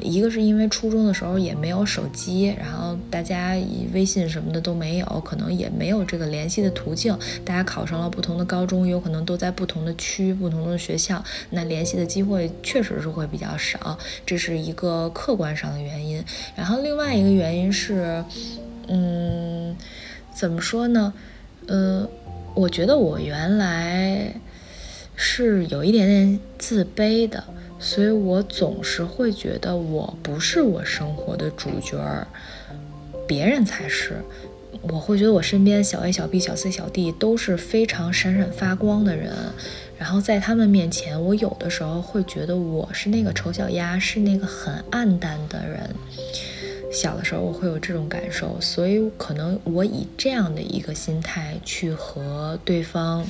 [0.00, 7.18] 一个是因为初中的时候也没有手机，然后大家以微信什么的都没有，可能也没有这个联系的途径。
[7.44, 16.24] 大家考上了不同的高中，有可能都在不同的区、不同的学校，那联系的机会确实是会比较少，这是一个客观上的原因。
[16.54, 18.24] 然后另外一个原因是，
[18.86, 19.76] 嗯，
[20.32, 21.12] 怎么说呢？
[21.66, 22.08] 嗯。
[22.54, 24.34] 我觉得我原来
[25.16, 27.42] 是有一点点自卑的，
[27.78, 32.26] 所以我总是会觉得我不是我生活的主角儿，
[33.26, 34.16] 别人才是。
[34.82, 39.32] 我会觉得我身边小 A、小 B、小 C、小 D 都是非常闪闪发光的人，
[39.96, 45.88] 然后在他们面前，我有的时候会觉得我是那个丑小鸭，是那个很暗淡的人。
[46.92, 53.24] 小的时候我会有这种感受，所以可能我以这样的一个心态去和对方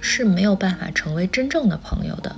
[0.00, 2.34] 是没有办法成为真正的朋友的。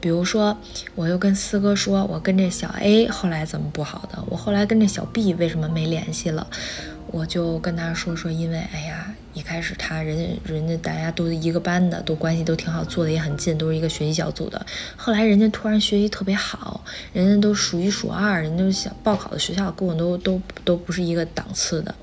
[0.00, 0.56] 比如说，
[0.94, 6.46] 我又跟四哥说，我跟这小 A 后来怎么不好的，我后来跟这小 B 为什么没联系了？
[7.12, 14.64] 我就跟他说说，因为哎呀，一开始他人家人家大家都一个班的，都关系都挺好，坐的也很近，都是一个学习小组的。
[14.96, 21.94] 后来人家突然学习特别好，人家都数一数二，人家想报考的学校跟我都都都不是一个档次的，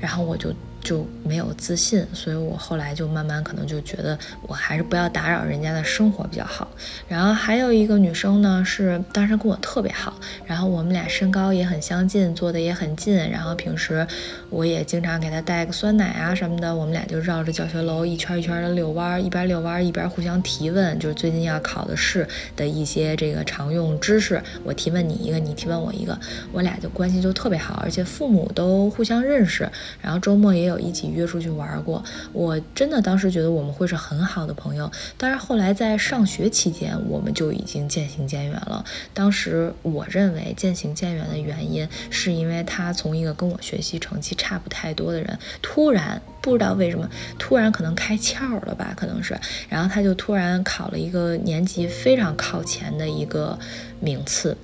[0.00, 0.54] 然后我就。
[0.82, 6.66] 就没有自信，所以我后来就慢慢可能就觉得我还是不要打扰人家的生活比较好。
[7.06, 10.14] 然后还有一个女生呢，是当时跟我特别好，
[10.46, 14.06] 然后我们俩身高也很相近，坐的也很近，然后平时
[14.48, 26.18] 我也经常给她带个酸奶啊什么的，我们俩就绕着教学楼一圈一圈的遛弯，一边遛弯一边互相提问，就是最近要考的试的一些这个常用知识，我提问你一个，你提问我一个，
[26.52, 30.69] 我俩就关系就特别好，而且父母都互相认识，然后周末也。
[30.70, 32.02] 有一起约出去玩过，
[32.32, 34.90] 我真的当时觉得我们会是很好的朋友。
[35.18, 38.84] 但是后来在上学期间，我们就已经渐行渐远了。
[39.12, 53.58] 当时我认为渐行渐远的原因，是因为他从一个跟我学习成绩差不太多的人，突然不知道为什么，突然可能开窍了吧，可能是，然后他就突然考了一个年级非常靠前的一个
[53.98, 54.56] 名次，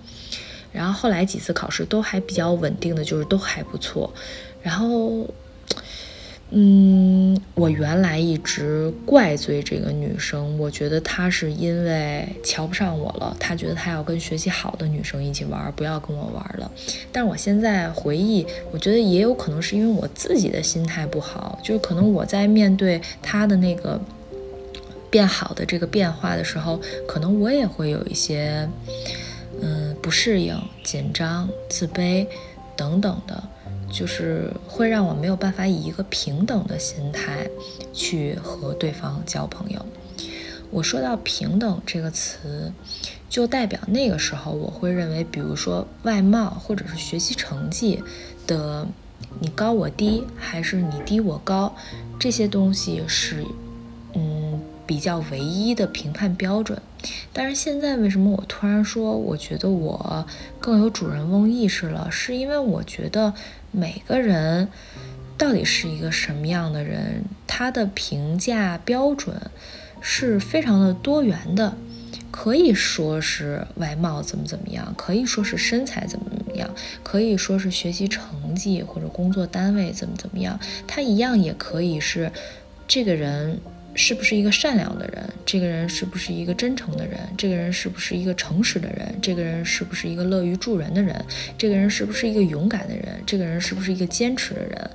[0.72, 4.12] 然后后来几次考试都还比较稳定的，就是都还不错，
[4.62, 5.26] 然后。
[6.50, 16.70] 嗯，我原来一直怪罪这个女生，我觉得她是因为瞧不上我了，她觉得她要跟学习好的女生一起玩，不要跟我玩了。
[17.10, 24.00] 但我现在回忆，我觉得也有可能是因为我自己的心态不好，就是可能我在面对她的那个
[25.10, 28.68] 变好的这个变化的时候，可能我也会有一些
[29.60, 32.24] 嗯不适应、紧张、自卑
[32.76, 33.42] 等等的。
[33.96, 37.48] 就是会让我没有办法以一个平等的心态
[37.94, 39.86] 去和对方交朋友。
[40.70, 42.70] 我说到平等这个词，
[43.30, 48.02] 就代表那个时候我会认为，比如说外貌或者是学习成绩
[48.46, 48.86] 的，
[49.40, 51.74] 你高我低还是你低我高，
[52.18, 53.46] 这些东西是
[54.12, 56.82] 嗯比较唯一的评判标准。
[57.32, 60.26] 但是现在为什么我突然说我觉得我
[60.60, 62.10] 更有主人翁意识了？
[62.10, 63.32] 是因为我觉得。
[63.70, 64.68] 每个人
[65.36, 67.24] 到底是一个什么样的人？
[67.46, 69.50] 他的评价标准
[70.00, 71.76] 是非常的多元的，
[72.30, 76.68] 可以说是外貌怎么怎么样，可以说是身材怎么怎么样，
[77.02, 80.58] 可以说是学习成绩或者工作单位怎么怎么样。
[80.86, 82.30] 他一样也可以是
[82.88, 83.60] 这个人。
[83.96, 85.28] 是不是一个善良的人？
[85.44, 87.18] 这个人是不是一个真诚的人？
[87.36, 89.14] 这个人是不是一个诚实的人？
[89.22, 91.24] 这个人是不是一个乐于助人的人？
[91.56, 93.20] 这个人是不是一个勇敢的人？
[93.24, 94.90] 这个人是不是一个坚持的人？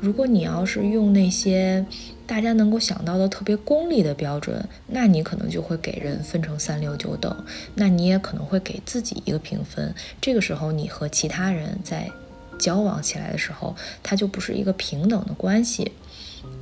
[0.00, 1.84] 如果你要是用那些
[2.24, 9.92] 大家能够想到的特别功利的标准，那你可能就会给人分成三六九等，那你也可能会给自己一个评分。
[10.20, 12.08] 这个时候，你和其他人在
[12.58, 15.90] 交往起来的时候，它就不是一个平等的关系。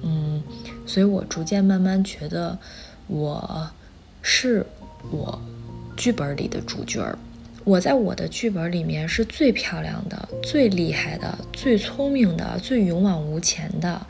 [0.02, 0.42] 嗯。
[0.86, 2.58] 所以我逐渐慢慢觉得，
[3.06, 3.70] 我
[4.22, 4.64] 是
[5.10, 5.40] 我
[5.96, 7.18] 剧本里的主角儿。
[7.64, 14.06] 我在我的剧本里面是最漂亮的、最厉害的、最聪明的、最勇往无前的。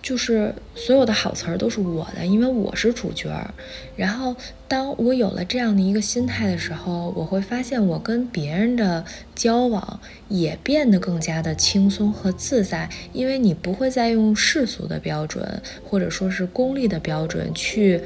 [0.00, 3.52] 就是所有的好词儿都是我的，因为我是主角儿。
[3.96, 4.34] 然后，
[4.70, 9.04] 当我有了这样的一个心态的时候，我会发现我跟别人的
[9.34, 18.00] 交往也变得更加的轻松和自在，因为你不会再用世俗的标准或者说是功利的标准去，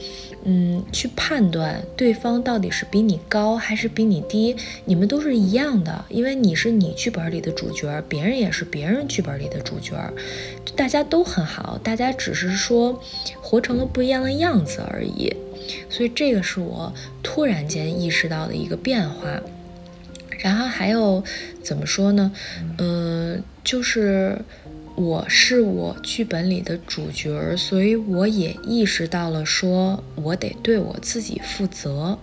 [0.44, 4.56] 嗯，去判断对方到底是比你高还是比你低。
[4.86, 9.94] 你们都是一样的，因为你是你剧本里的主角，别人也是别人剧本里的主角，
[10.74, 11.78] 大家都很好。
[11.84, 12.98] 大家只是说
[13.42, 15.30] 活成了不一样的样子而已，
[15.88, 16.92] 所以这个是我
[17.22, 19.40] 突然间意识到的一个变化。
[20.40, 21.24] 然后还有
[21.62, 22.30] 怎么说呢？
[22.78, 24.38] 嗯，就是
[24.94, 32.18] 我是我剧本里的主角，所以我也意识到了，说我得对我自己负责。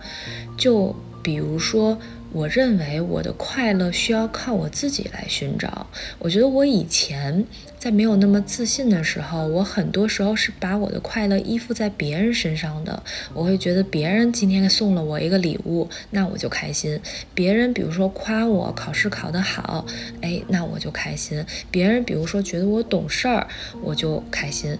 [0.56, 1.98] 就比如说。
[2.32, 5.86] 我认为我的快乐需要靠我自己来寻找。
[6.18, 7.44] 我觉得我以前
[7.78, 13.02] 在没有那么自信的时候，我很多时候是把我的快乐依附在别人身上的。
[13.34, 16.98] 我会觉得别人今天送了我一个礼物，那我就开心；
[17.34, 19.84] 别人比如说夸我考试考得好，
[20.22, 23.46] 哎，那我就开心；别人比如说觉得我懂事儿，
[23.82, 24.78] 我就开心。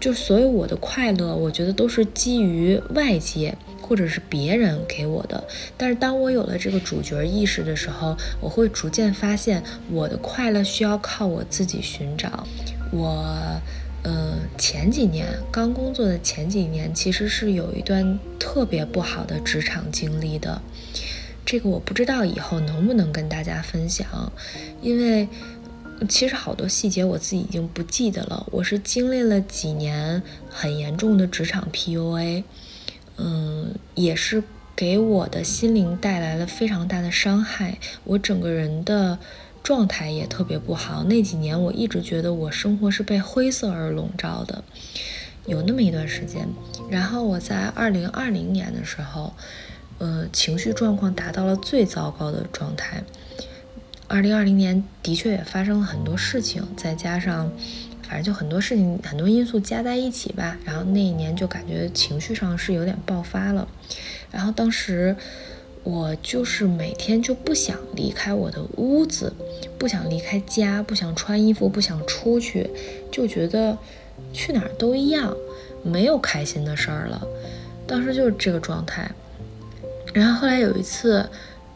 [0.00, 3.56] 就所有我的快乐，我觉得都是基于外界。
[3.86, 5.44] 或者是别人给我的，
[5.76, 12.46] 但是当我有了这个主角意识的时候，我会逐渐发现我的快乐需要靠我自己寻找。
[12.90, 13.60] 我，
[14.02, 20.62] 呃，前几年刚工作的前几年，其实是有一段特别不好的职场经历的。
[21.44, 24.32] 这个我不知道以后能不能跟大家分享，
[24.80, 25.28] 因为
[26.08, 28.46] 其实好多细节我自己已经不记得了。
[28.50, 32.44] 我是经历了几年很严重的职场 PUA。
[33.16, 34.42] 嗯，也是
[34.74, 39.18] 给我的心灵带来了非常大的伤害，我整个人的
[39.62, 41.04] 状态也特别不好。
[41.04, 44.64] 那几年我一直觉得我生活是被灰色而笼罩的，
[45.46, 46.48] 有那么一段时间。
[46.90, 49.32] 然后我在二零二零年的时候，
[49.98, 53.04] 呃，情绪状况达到了最糟糕的状态。
[54.08, 57.52] 二零二零年的确也发生了很多事情，再加上。
[58.14, 63.66] 反正就很多事情，很多因素加在一起吧，然后那一年就感觉情绪上是有点爆发了。
[64.30, 65.16] 然后当时
[65.82, 69.32] 我就是每天就不想离开我的屋子，
[69.76, 72.70] 不想离开家，不想穿衣服，不想出去，
[73.10, 73.76] 就觉得
[74.32, 75.36] 去哪儿都一样，
[75.82, 77.26] 没有开心的事儿了。
[77.84, 79.10] 当时就是这个状态。
[80.12, 81.28] 然后后来有一次。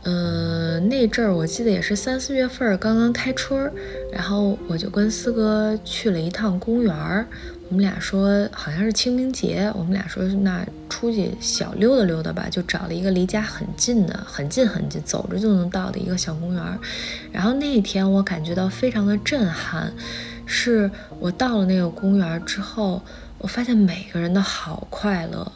[0.04, 3.72] 嗯，那阵儿我记得也是三四月份，刚刚开春儿，
[4.12, 7.26] 然后我就跟四哥去了一趟公园儿。
[7.68, 16.78] 我们俩说好像是清明节，我们俩说那出去小溜达溜达吧，就找了一个离家很近的、很近很近，走着就能到的一个小公园儿。
[17.30, 19.92] 然后那一天我感觉到非常的震撼，
[20.46, 23.02] 是我到了那个公园儿之后，
[23.36, 25.52] 我发现每个人都好快乐，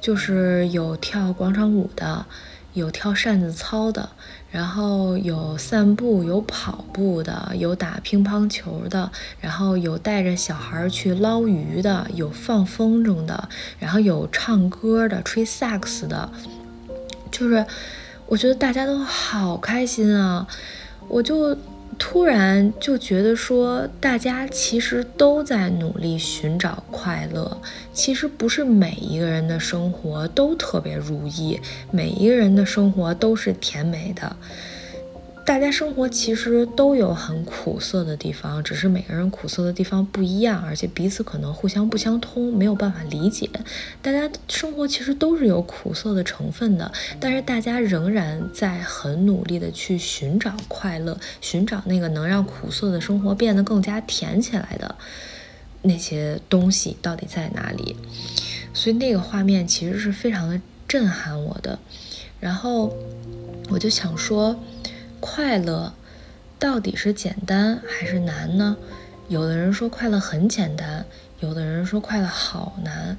[0.00, 2.24] 就是有跳广场舞的。
[2.72, 4.08] 有跳扇子操的，
[4.50, 9.10] 然后有散步、有跑步的，有打乒乓球的，
[9.40, 13.48] 然后有带着小孩去捞鱼的，有放风筝的，
[13.78, 16.30] 然后有唱歌的、吹萨克斯的，
[17.30, 17.64] 就是
[18.26, 20.46] 我觉得大家都好开心啊，
[21.08, 21.56] 我就。
[22.02, 27.60] 突然就觉得说，大家其实都在努力寻找快乐。
[27.92, 34.34] 其实不是每一个人的生活都特别如意，每一个人的生活都是甜美的。
[35.50, 43.50] 大家生活其实都有很苦涩的地方，只是每个人苦涩的地方不一样，而且彼此可能互相不相通，没有办法理解。
[44.00, 54.94] 大家生活其实都是有苦涩的成分的，但是大家仍然在很努力的去寻找快乐，寻找那个能让苦涩的生活变得更加甜起来的
[55.82, 57.96] 那些东西到底在哪里？
[58.72, 61.76] 所以那个画面其实是非常的震撼我的。
[62.38, 62.94] 然后
[63.68, 64.56] 我就想说。
[65.20, 65.92] 快乐
[66.58, 68.76] 到底是简单还是难呢？
[69.28, 71.04] 有的人说快乐很简单，
[71.38, 73.16] 有的人说快乐好难。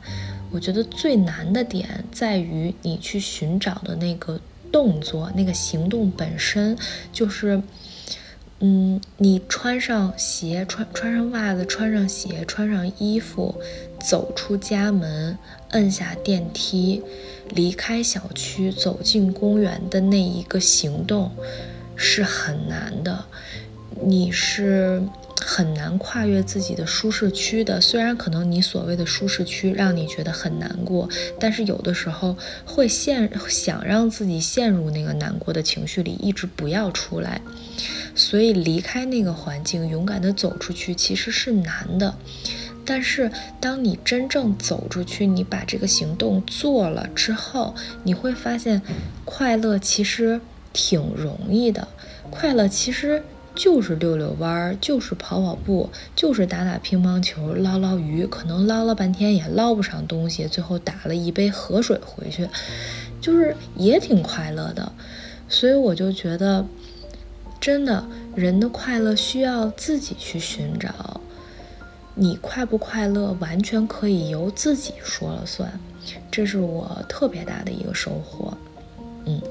[0.52, 4.39] 我觉得最难的点在于你去寻找的那个
[4.72, 6.78] 动作，那个行动本身
[7.14, 7.62] 就是，
[8.60, 13.56] 嗯，你穿上鞋，穿穿上袜子，穿上鞋，穿上衣服，
[14.02, 15.38] 走出家门，
[15.70, 17.02] 摁下电梯，
[17.49, 21.32] 离开小区，走进公园的那一个行动。
[21.96, 23.26] 是很难的，
[24.04, 25.04] 你是
[25.39, 27.82] 很难跨越自己的舒适区的。
[27.82, 37.42] 虽然可能你所谓的舒适区让你觉得很难过，但是有的时候会陷想让自己陷入那个难过的情绪里，一直不要出来。
[38.14, 42.16] 所以离开那个环境，勇敢的走出去，其实是难的。
[42.84, 48.82] 但是当你真正走出去，你把这个行动做了之后，你会发现，
[49.26, 50.42] 快乐其实。
[50.74, 51.88] 挺容易的，
[52.30, 62.48] 快乐其实就是溜溜弯儿，就是跑跑步，就是打打乒乓球，捞捞鱼，可能捞了半天也捞不上东西，最后打了一杯河水回去，
[63.20, 64.92] 就是也挺快乐的。
[65.50, 66.66] 所以我就觉得，
[67.60, 68.06] 真的，
[68.36, 71.20] 人的快乐需要自己去寻找。
[72.16, 75.78] 你快不快乐，完全可以由自己说了算，
[76.32, 78.58] 这是我特别大的一个收获。
[79.26, 79.42] 嗯。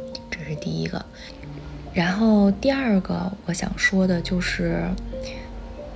[0.50, 1.04] 是第一个，
[1.94, 4.88] 然后第二个我想说的就是，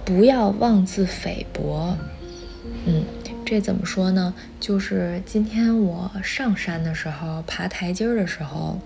[0.05, 1.97] 不要妄自菲薄。
[2.87, 3.05] 嗯，
[3.45, 4.33] 这怎么说呢？
[4.61, 8.79] 就是今天我上山的时候，爬台阶的时候，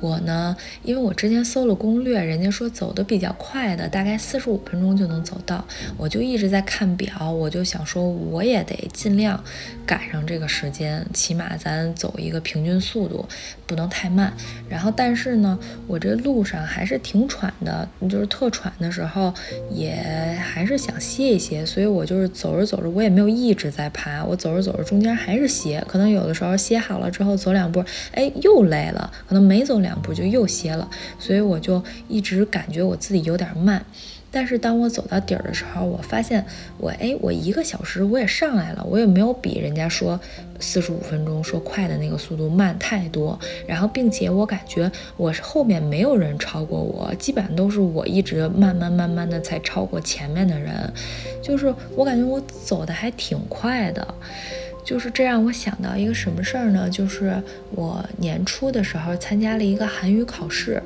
[0.00, 5.62] 我呢，因为我之前搜了攻略，人家说走的比较快的，大概四十五分钟就能走到，
[5.98, 9.42] 我就一直在看表，我就想说我也得尽量
[9.84, 13.26] 赶上这个时间，起码咱走一个平均速度，
[13.66, 14.32] 不能太慢。
[14.70, 19.34] 然后，但是呢，我这路上还是挺喘的，就是特喘的时候，
[19.70, 19.94] 也
[20.40, 29.89] 还是想歇一歇，所以我就是走着走着，我也没有一直在爬，我走着走着中间还是歇，可能有的时候歇好了之后走两步，哎，又累了，可能没走两。
[29.90, 30.88] 两步就又歇了，
[31.18, 33.84] 所以我就一直感觉我自己有点慢。
[34.32, 36.46] 但是当我走到底儿的时候，我发现
[36.78, 40.20] 我哎，我一个小时我也上来了，我也没有比人家说
[40.60, 43.36] 四十五分钟说快的那个速度慢太多。
[43.66, 50.92] 然后，并且我感觉我是后面没有人超过我，基本上都是我一直慢慢慢慢的才超过前面的人。
[51.42, 54.14] 就是我感觉我走的还挺快的。
[54.84, 56.88] 就是这让我想到一个什么事儿呢？
[56.90, 60.82] 就是我年初的时候参加了一个韩语考试，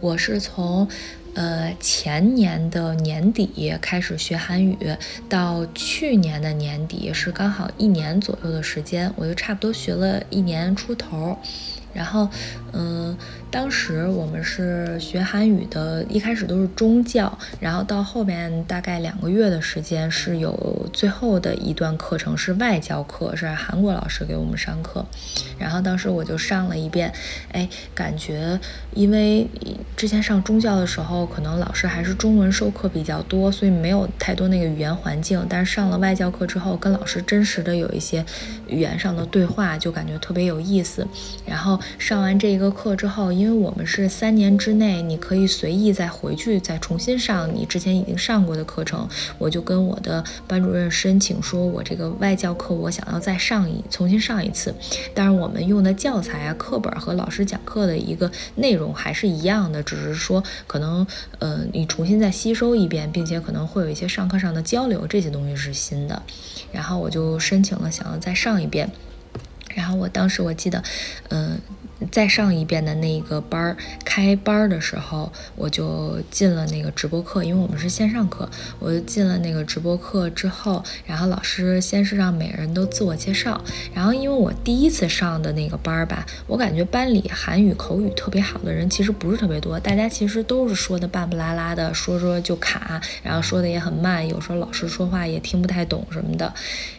[0.00, 0.86] 我是从，
[1.34, 4.76] 呃前年的年底开始学韩语，
[5.28, 11.36] 到去年的年底是刚好一年左右的时间，我就差不多学了一年出头。
[11.92, 12.28] 然后，
[12.72, 13.16] 嗯，
[13.54, 25.06] 当时我们是学韩语的，一开始都是中教，然后到后面大概两个月的时间是有最后的一段课程是外教课，是韩国老师给我们上课。
[25.56, 27.12] 然后当时我就上了一遍，
[27.52, 28.58] 哎，感觉
[28.92, 29.46] 因为
[29.96, 35.46] 之前上中教的时候，可能老师还是中文授课比较多，所以没有太多那个语言环境。
[35.48, 38.26] 但是上了外教课之后，跟老师真实的有一些
[38.66, 41.06] 语言上的对话，就感觉特别有意思。
[41.46, 41.78] 然后。
[41.98, 54.74] 上完这一个课之后，因因为我们是三年之内，你可以随意再回去再重新上你之前已经上过的课程，我就跟我的班主任申请说，我这个外教课我想要再上一重新上一次。
[55.12, 61.06] 但是我们用的教材啊、课本和老师讲课的一个内容还是一样的，只是说可能
[61.38, 66.22] 呃你重新再吸收一遍，并且可能会有一些上课上的交流，这些东西是新的。
[66.72, 68.90] 然后我就申请了，想要再上一遍。
[69.74, 70.82] 然后我当时我记得，
[71.28, 71.58] 嗯。
[72.10, 83.62] 再上一遍的那个班儿开班儿的时候，我就进了那个直播课，因为我们是线上课，我就进了那个直播课之后，然后老师先是让每个人都自我介绍，
[83.94, 96.52] 然后因为我第一次上的那个班儿吧，我感觉班里韩语口语特别好的人其实不是特别多，大家其实都是说的半不拉拉的，说说就卡，然后说的也很慢，有时候老师说话也听不太懂什么的，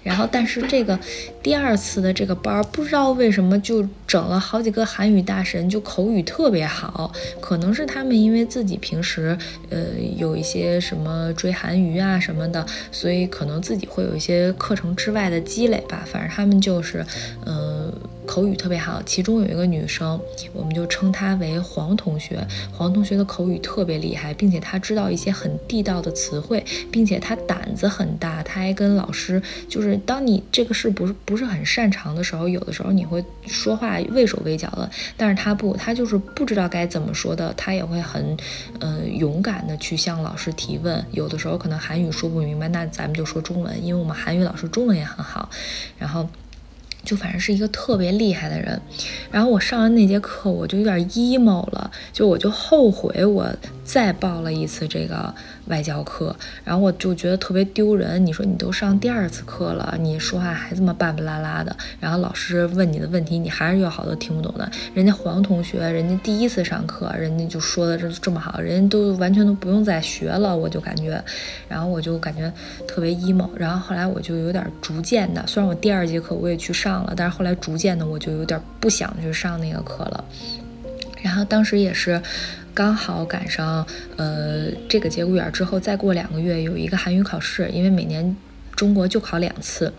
[0.03, 0.97] 然后但是这个
[1.43, 4.84] 第二次的这个班儿，不知道为什么就整了好几个。
[4.85, 7.11] 韩语大神就口语特别好，
[7.41, 9.37] 可能是他们因为自己平时
[9.69, 9.79] 呃
[10.17, 16.03] 有一些什么追韩娱啊什么的，所以可能自己会有一些课程之外的积累吧。
[16.05, 17.05] 反正他们就是
[17.45, 17.91] 嗯。
[18.25, 20.19] 口语特别好，其中有一个女生，
[20.53, 22.45] 我们就称她为黄同学。
[22.71, 28.43] 黄同学的口语特别厉害，并且她知道一些很地道的词汇，并且她胆子很大。
[28.43, 34.89] 她还跟老师，就是当你这个事不是不是很擅长的时候，有的时候你会说话畏手畏脚的。
[35.15, 38.35] 但是她不，她就是不知道该怎么说的，她也会很，
[38.79, 41.03] 嗯，勇敢的去向老师提问。
[41.11, 45.49] 有的时候可能韩语说不明白，那咱们就说中文，因为我们韩语老师中文也很好。
[45.97, 46.27] 然后。
[47.05, 48.81] 就反正是一个特别厉害的人，
[49.31, 53.47] 然后我上完那节课，我就有点 emo 了，就我就后悔我
[53.85, 55.33] 再报了一次这个。
[55.67, 58.23] 外教课，然后我就觉得特别丢人。
[58.23, 64.71] 你说你都上第二次课了，你说话还这么半不拉拉的，然后老师问你的问题，你还是有好多听不懂的。
[64.93, 71.19] 人家黄同学，人家第一次上课，人家就说的这这么好，人家都完全都不用再学了，我就感觉，
[71.67, 72.53] 然后我就感觉
[72.87, 73.49] 特别 emo。
[73.55, 80.23] 然后后来我就有点逐渐的，虽然我第二节课我也去上了，但是后来逐渐的我就有点不想去上那个课了。
[81.23, 82.21] 然后当时也是。
[82.75, 88.35] 刚好赶上，呃，这个节骨眼之后，再过两个月有一个韩语考试，因为每年
[88.75, 89.93] 中国就考两次，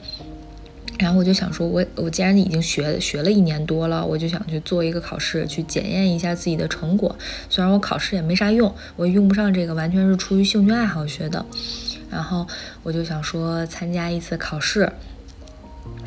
[0.98, 7.16] 然后我就想说，我我既然已经学学了一年多了，我就想去做一个考试，去检验一下自己的成果。
[7.48, 11.46] 虽然我考试也没啥用，我用不上这个，完全是出于兴趣爱好学的。
[12.10, 12.46] 然后
[12.82, 14.92] 我就想说，参加一次考试。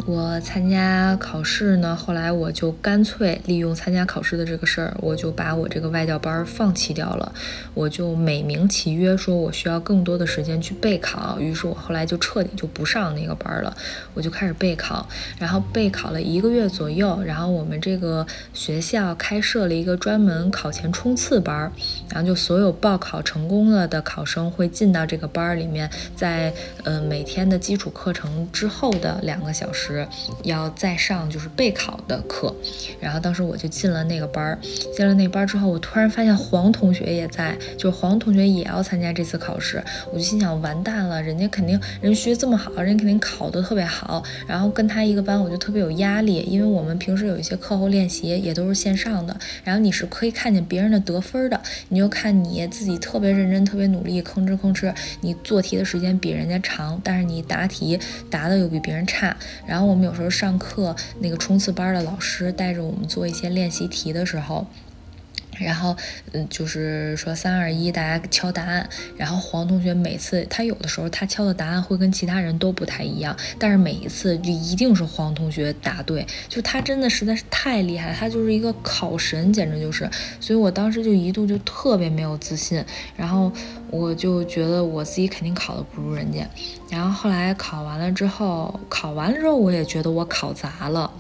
[0.06, 7.32] 我参加考试呢，后来我就干脆利用参加考试的这个事儿，我就把我这个外教班放弃掉了。
[7.76, 11.40] 我就美名其曰说，我需要更多的时间去备考。
[11.40, 13.76] 于是我后来就彻底就不上那个班了，
[14.16, 15.08] 我就开始备考。
[15.38, 21.72] 然后备考了一个月左右，然后我们这个学校开设了一个专门考前冲刺班，
[22.10, 26.52] 然后就所有报考成功了的考生会进到这个班里面，在
[26.84, 29.69] 呃每天的基础课程之后的两个小。
[29.70, 30.08] 小时
[30.44, 32.52] 要再上就是备考的课，
[33.00, 34.58] 然后当时我就进了那个班儿，
[34.96, 54.92] 进了那班儿之后，我突然发现黄同学也在，就是黄同学也要参加这次考试，我就心想完蛋了，人家肯定人学这么好，人家肯定考得特别好，然后跟他一个班，我就特别有压力，因为我们平时有一些课后练习也都是线上的，然后你是可以看见别人的得分的，你就看你自己特别认真、特别努力，吭哧吭哧，
[55.22, 58.00] 你做题的时间比人家长，但是你答题
[58.32, 59.36] 答的又比别人差，
[59.66, 64.68] 然后我们有时候上课那个冲刺班的老师带着我们做一些练习题的时候。
[65.60, 65.96] 然后，
[66.32, 68.90] 嗯，就是说三二一，大家敲答案。
[69.18, 80.10] 然后黄同学每次他有的时候他敲的答案会跟其他人都不太一样，但是每一次就一定是黄同学答对，就他真的实在是太厉害，他就是一个考神，简直就是。
[80.40, 82.84] 所以我当时就一度就特别没有自信，
[83.16, 83.52] 然后
[83.92, 86.40] 我就觉得我自己肯定考的不如人家。
[86.90, 91.12] 然后后来考完了之后，考完了之后我也觉得我考砸了，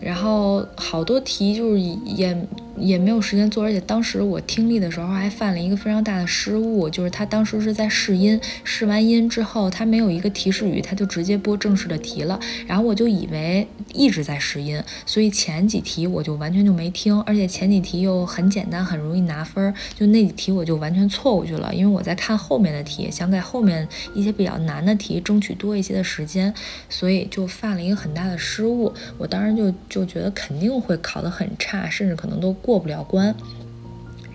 [0.00, 2.36] 然后好多题就是也。
[2.76, 26.52] 也没有时间做，而且当时我听力的时候还犯了一个非常大的失误，就是他当时是在试音，试完音之后他没有一个提示语，他就直接播正式的题了，然后我就以为一直在试音，所以前几题我就完全就没听，而且前几题又很简单，很容易拿分，就那几题我就完全错过去了，因为我在看后面的题，想给后面一些比较难的题争取多一些的时间，
[26.88, 32.56] 所以就犯了一个很大的失误，我当时就就觉得肯定会考得很差，甚至可能都。
[32.62, 33.34] 过不了关，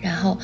[0.00, 0.38] 然后，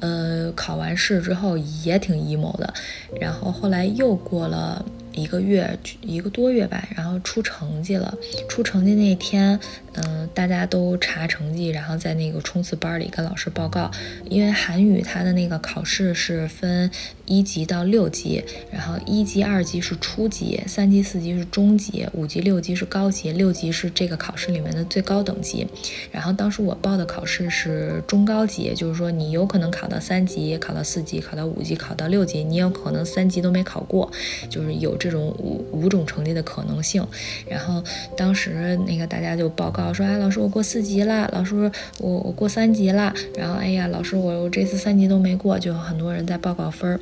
[0.00, 2.72] 呃，考完试之后也挺 emo 的，
[3.20, 4.84] 然后后来又过了。
[5.16, 8.16] 一个月一个多月吧，然后出成绩了。
[8.48, 9.58] 出成绩那天，
[9.94, 13.90] 嗯，大家都查成绩，然后在那个冲刺班里跟老师报告。
[14.28, 16.90] 因为韩语它的那个考试是分
[17.24, 25.66] 一级到六级，然后一级、二级是初级，三级、四级是中级，五级、六级是高级，六级是这个考试里面的最高等级。
[26.12, 34.12] 然后当时我报的考试是中高级，就是说你有可能考到三级，考到四级，考到五级，考到六级，你有可能三级都没考过，
[34.50, 35.05] 就是有这。
[35.06, 37.06] 这种五五种成绩的可能性，
[37.48, 37.80] 然后
[38.16, 46.98] 当时那个大家就报告说，哎，老师我过四级了，老师我我过三级了，然后哎呀，老师我我这次三级都没过，就有很多人在报告分儿，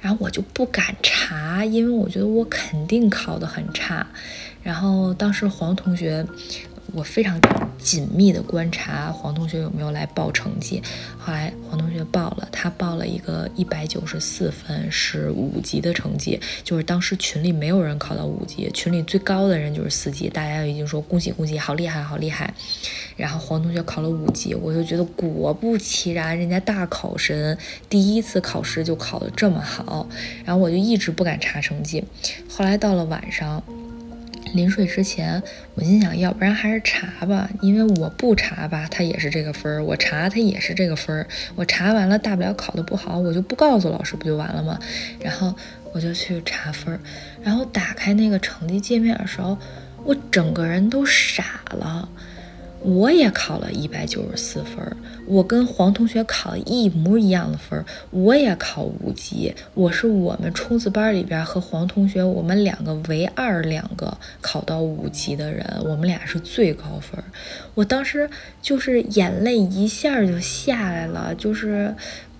[0.00, 4.06] 然后我就不敢查，因为我觉得我肯定考得很差，
[4.62, 6.24] 然后当时黄同学。
[6.96, 7.38] 我非常
[7.78, 10.82] 紧密的观察黄同学有没有来报成绩，
[11.18, 22.54] 后来黄同学报了，他报了一个一百九十四分，是五级的成绩，就是当时群里没有人考到五级，群里最高的人就是四级，大家已经说恭喜恭喜，好厉害好厉害。
[23.14, 27.58] 然后黄同学考了五级，我就觉得果不其然，人家大考神，
[27.90, 30.08] 第一次考试就考得这么好，
[30.46, 32.02] 然后我就一直不敢查成绩，
[32.48, 33.62] 后来到了晚上。
[34.54, 35.42] 临睡之前，
[35.74, 41.26] 我心想，要不然还是查吧，因为我不查吧，他也是这个分儿；我查他也是这个分儿。
[41.54, 44.78] 我查完了，大不了考得不好，我就不告诉老师，不就完了吗？
[45.20, 45.54] 然后
[45.92, 47.00] 我就去查分儿，
[47.42, 49.58] 然后打开那个成绩界面的时候，
[50.04, 52.08] 我整个人都傻了。
[52.86, 67.22] 我也考了一百九十四分，我跟黄同学考了一模一样的分，我也考五级，我是我们冲刺班里边和黄同学我们两个唯二两个考到五级的人，我们俩是最高分。
[67.74, 68.30] 我当时
[68.62, 71.94] 就是眼泪一下就下来了，就是。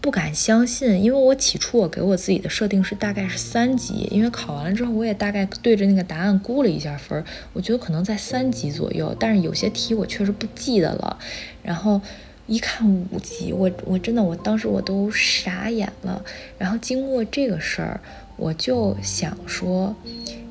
[0.06, 11.18] 不敢相信，因为我起初我给我自己的设定是大概是三级，因为考完了之后我也大概对着那个答案估了一下分，我觉得可能在三级左右，但是有些题我确实不记得了，
[11.64, 12.00] 然后
[12.46, 16.24] 一看五级，我我真的我当时我都傻眼了，
[16.56, 18.00] 然后经过这个事儿，
[18.36, 19.96] 我就想说。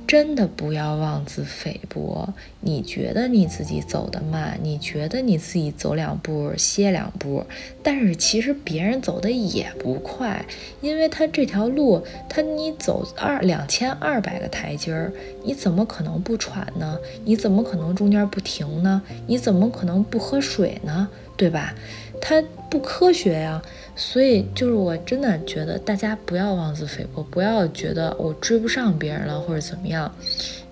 [0.08, 2.34] 真的不要妄自菲薄。
[2.62, 7.46] 你觉得你自己走得慢，你觉得你自己走两步歇两步，
[7.84, 10.46] 但是其实别人走的也不快，
[10.82, 16.98] 因为他这条路，他你走二两千二百个台阶儿，你怎么可能不喘呢？
[17.24, 19.02] 你怎么可能中间不停呢？
[19.28, 21.10] 你怎么可能不喝水呢？
[21.38, 21.74] 对吧？
[22.22, 23.62] 它不科学呀。
[23.96, 30.14] 所以就是我真的觉得大家不要妄自菲薄，不要觉得我追不上别人了或者怎么样，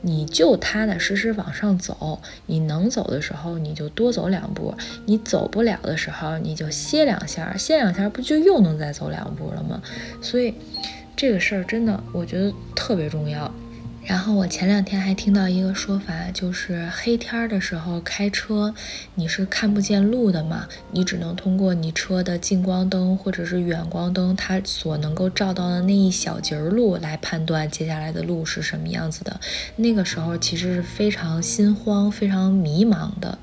[0.02, 2.20] 你就踏踏实实往上走。
[2.48, 9.82] 你能走的时候你就多走两步，你走不了的时候你就歇两下，歇两下不就又能再走两步了吗？
[10.22, 10.54] 所以
[11.16, 13.50] 这个事儿真的我觉得特别重要。
[14.06, 18.76] 然后我前两天还听到一个说法，就是黑天儿的时候开车，
[19.16, 29.39] 你是看不见路的嘛，你只能通过你车的近光灯或者是远光灯，它所能够照到的那一小截路来判断接下来的路是什么样子的。
[29.78, 33.38] 那个时候其实是非常心慌、非常迷茫的。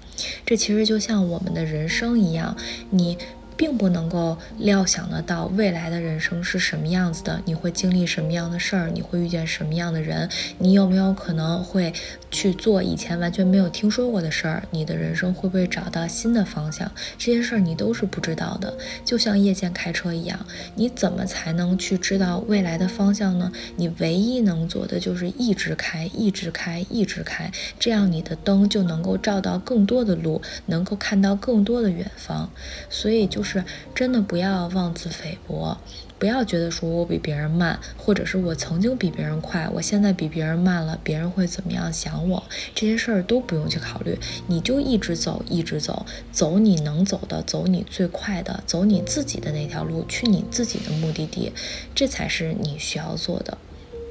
[0.44, 2.56] 这其实就像我们的人生一样，
[2.90, 3.16] 你。
[3.60, 11.92] 并不能够料想得到未来的人生是什么样子的，你会经历什么样的事儿，你会遇见什么样的人，你有没有可能会
[12.30, 14.62] 去做以前完全没有听说过的事儿？
[14.70, 16.90] 你的人生会不会找到新的方向？
[17.18, 18.78] 这些事儿你都是不知道的。
[19.04, 23.52] 就像夜间开车一样，你怎么才能去知道未来的方向呢？
[23.76, 32.48] 你唯一能做的就是一直开，一直开，一直开，这样你的灯就能够照到更多的路，能够看到更多的远方。
[32.88, 33.49] 所以就是。
[33.50, 35.76] 是真的不要妄自菲薄，
[36.18, 42.42] 不要觉得说我比别人慢，或者是我曾经比别人快，我现在比别人慢了，别人会怎么样想我？
[42.74, 51.52] 这些事儿都不用去考虑，你就一直走，一直走，走你能走的，走你最快的，走你自己的那条路，去你自己的目的地，
[51.94, 53.58] 这才是你需要做的。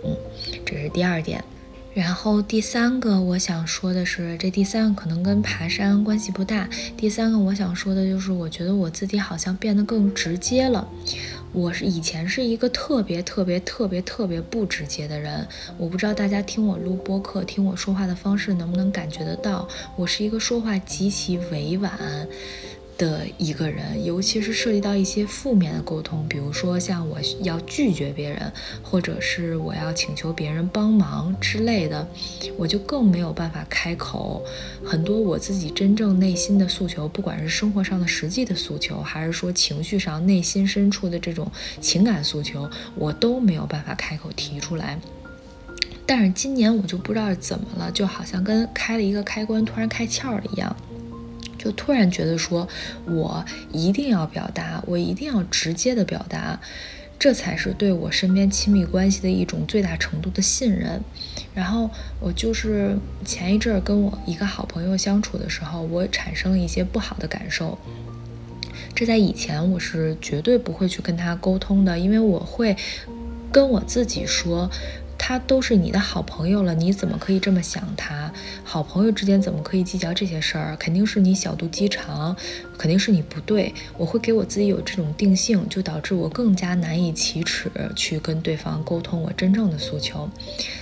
[0.04, 0.18] 嗯，
[0.66, 1.44] 这是第二点。
[1.94, 6.70] 然后第三个我想说的是，这第三个可能跟爬山关系不大。
[6.96, 10.88] 第三个我想说的就是，我觉得我自己好像变得更直接了。
[11.52, 15.46] 我是以前是一个特别特别特别特别不直接的人，
[15.80, 21.92] 我不知道大家听我录播客、听我说话的方式能不能感觉得到，我是一个说话极其委婉。
[23.00, 28.52] 的一个人，尤其是涉及到一些负面的沟通，比如说像我要拒绝别人，
[28.84, 32.06] 或者是我要请求别人帮忙之类的，
[32.58, 34.46] 我就更没有办法开口。
[34.86, 45.00] 很多我自己真正内心的诉求，不管是生活上的实际的诉求，还是说情绪上内心深处的这种情感诉求，我都没有办法开口提出来。
[46.06, 50.76] 但是今年我就不知道怎么了，就好像跟开了一个开关，突然开窍了一样。
[51.60, 52.68] 就突然觉得说，
[53.06, 56.60] 我一定要表达，我一定要直接的表达，
[57.20, 61.04] 这才是对我身边亲密关系的一种最大程度的信任。
[61.54, 61.90] 然后
[62.22, 67.78] 我就是前一阵儿跟我一个好朋友相处的时候，我产生了一些不好的感受。
[68.96, 72.76] 这在以前我是绝对不会去跟他沟通的，因为我会
[73.52, 74.72] 跟我自己说。
[75.20, 78.34] 他都是你的好朋友了，你怎么可以这么想他？
[78.64, 80.76] 好朋友之间怎么可以计较这些事儿？
[80.78, 82.36] 肯定是你小肚鸡肠，
[82.78, 83.72] 肯定是你不对。
[83.98, 90.28] 我会给我自己有这种定性，就导致我更加难以启齿去跟对方沟通我真正的诉求。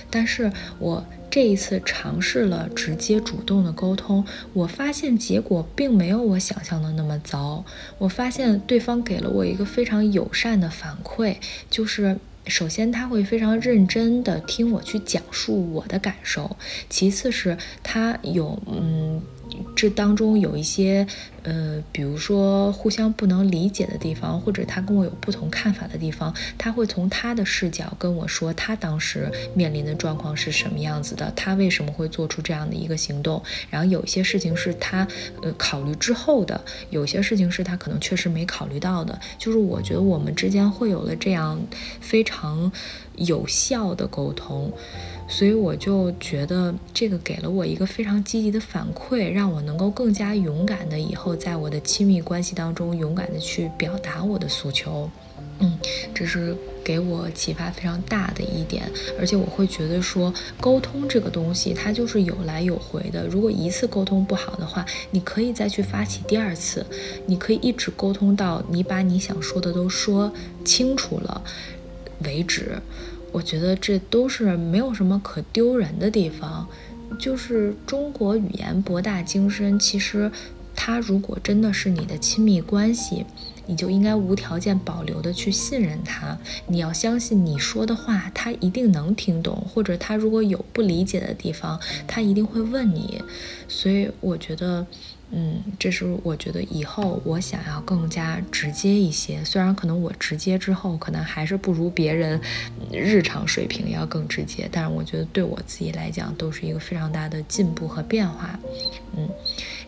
[0.08, 4.24] 但是我这一次尝试了直接主动的沟通，
[4.54, 7.64] 我发现结果并没有我想象的那么糟。
[7.98, 11.36] 我发现对方给了我一个非常友善的反馈，
[11.68, 12.16] 就是。
[12.48, 16.56] 首先，他会非常认真的听我去讲述我的感受；
[16.88, 19.22] 其次是他有嗯。
[19.74, 21.06] 这当中有一些，
[21.42, 33.42] 呃，比如说互相不能理解的地方，或者他跟我有不同看法的地方，他会从他的视角跟我说他当时面临的状况是什么样子的，他为什么会做出这样的一个行动。
[33.70, 35.06] 然后有些事情是他
[35.42, 39.18] 呃考虑之后的，有些事情是他可能确实没考虑到的。
[39.38, 41.60] 就是我觉得我们之间会有了这样
[42.00, 42.70] 非常
[43.16, 44.72] 有效的沟通。
[45.28, 55.10] 所以我就觉得这个给了我一个非常积极的反馈，让我能够更加勇敢的以后在我的亲密关系当中勇敢的去表达我的诉求。
[55.60, 55.76] 嗯，
[56.14, 63.26] 这是给我启发非常大的一点，而且我会觉得说沟通这个东西它就是有来有回的。
[63.26, 66.86] 如果一次沟通不好的话，你可以再去发起第二次，
[67.26, 70.32] 你可以一直沟通到你把你想说的都说
[70.64, 71.42] 清楚了
[72.24, 72.80] 为止。
[73.30, 76.66] 我觉得这都是没有什么可丢人的地方，
[77.18, 79.78] 就是中国语言博大精深。
[79.78, 80.30] 其实，
[80.74, 83.26] 它如果真的是你的亲密关系，
[83.66, 86.38] 你就应该无条件保留的去信任他。
[86.66, 93.22] 你要相信你说的话，他一定能听懂，或者他如果有不理解的地方，他一定会问你。
[93.68, 94.86] 所以，我觉得。
[95.30, 99.44] 嗯，这是我觉得以后我想要更加直接一些。
[99.44, 102.40] 虽然可能我直接之后，可能还是不如别人
[102.90, 108.58] 日常水平要更直接，但是我觉得对我自己来讲都是一个非常大的进步和变化。
[109.16, 109.28] 嗯，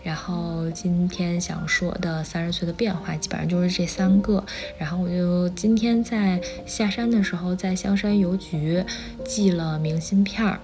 [0.03, 4.45] 然后今天想说的三十岁的变化，基本上就是这三个。
[4.79, 8.85] 然后我就今天在下山的时候，在香山邮局
[9.25, 10.61] 寄了明信片儿。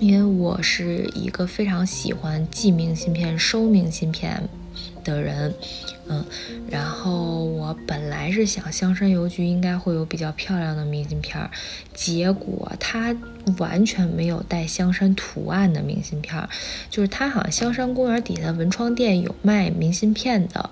[0.00, 4.42] 因为我是一个非常喜欢寄明信片、收明信片，
[5.04, 5.54] 的人。
[6.10, 6.24] 嗯，
[6.68, 11.48] 然后我本来是想香山邮局应该会有比较漂亮的明信片，
[11.94, 13.14] 结果它
[13.58, 16.42] 完全没有带香山图案的明信片，
[16.90, 20.70] 就是它好像香山公园底下文创店有卖明信片的，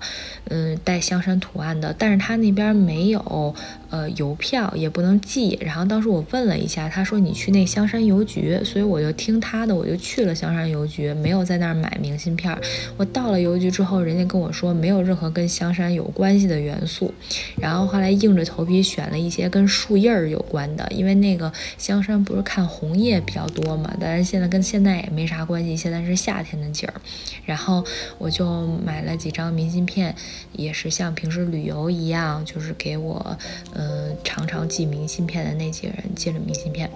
[0.49, 3.55] 嗯，带香山图案的，但是它那边没有
[3.89, 5.57] 呃邮票，也不能寄。
[5.61, 12.53] 然后当时我问了一下，他说你去那香山邮局，所以我就听他的，我就去了香山邮局，没有在那儿买明信片。
[12.97, 15.28] 我到了邮局之后，人家跟我说没有任何。
[15.29, 17.13] 跟香山有关系的元素，
[17.59, 27.01] 然后后来硬着头皮选了一些跟树叶儿有关的，因为那个香山不是看红叶比较多嘛，但是现在跟现在也没啥关系，现在是夏天的景儿。
[27.45, 27.83] 然后
[28.17, 30.15] 我就买了几张明信片，
[30.53, 33.37] 也是像平时旅游一样，就是给我
[33.73, 36.89] 嗯常常寄明信片的那几个人寄了明信片，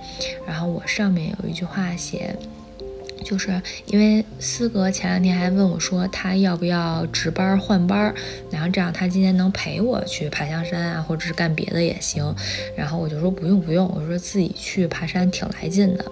[0.48, 2.36] 然后我上面有一句话写。
[3.24, 8.14] 就是因为思格前两天还问我说他要不要值班换班，
[8.52, 12.24] 然后这样他今天能陪我去爬香山啊，或者是干别的也行。
[12.78, 16.06] 然后我就说不用不用，我说自己去爬山挺来劲的。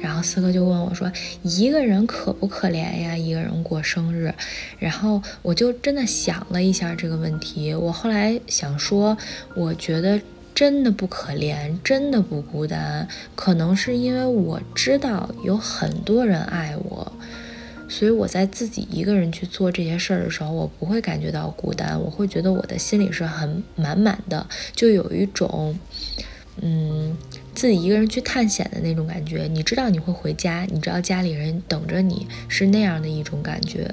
[0.00, 1.10] 然后思格就问我说
[1.42, 3.16] 一个人可不可怜呀？
[3.16, 4.32] 一个人过生日。
[4.78, 9.16] 然后我就真的想了一下这个问题，我后来想说，
[9.54, 10.20] 我觉得。
[10.58, 13.06] 真的不可怜，真的不孤单。
[13.36, 17.12] 可能是因为我知道有很多人爱我，
[17.88, 25.78] 所以我在自己一个人去做这些事儿的时候，我不会感觉到孤单，我会觉得我的心里是很满满的，就有一种，
[26.60, 27.16] 嗯，
[27.54, 29.44] 自己一个人去探险的那种感觉。
[29.44, 33.88] 你知道你会回家，你知道家里人等着你，是那样的一种感觉。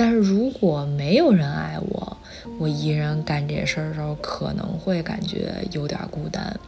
[0.00, 2.16] 但是如果没有人爱我，
[2.58, 6.58] 我一人干这些事儿的时候，可能会感觉有点孤单。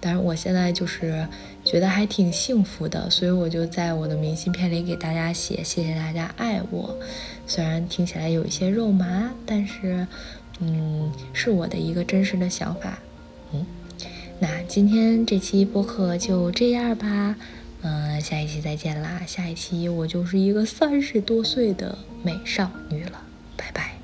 [0.00, 1.24] 但是我现在就是
[1.64, 6.98] 觉得还挺幸福的，所以我就在我的明信片里给大家写：谢谢大家爱我。
[7.46, 10.04] 虽然听起来有一些肉麻，但是，
[10.58, 12.98] 嗯，是我的一个真实的想法。
[13.52, 13.64] 嗯，
[14.40, 17.36] 那今天这期播客就这样吧。
[17.82, 19.22] 嗯，下一期再见啦！
[19.26, 23.22] 下一期我就是一个三十多岁的美少女了，
[23.56, 23.99] 拜拜。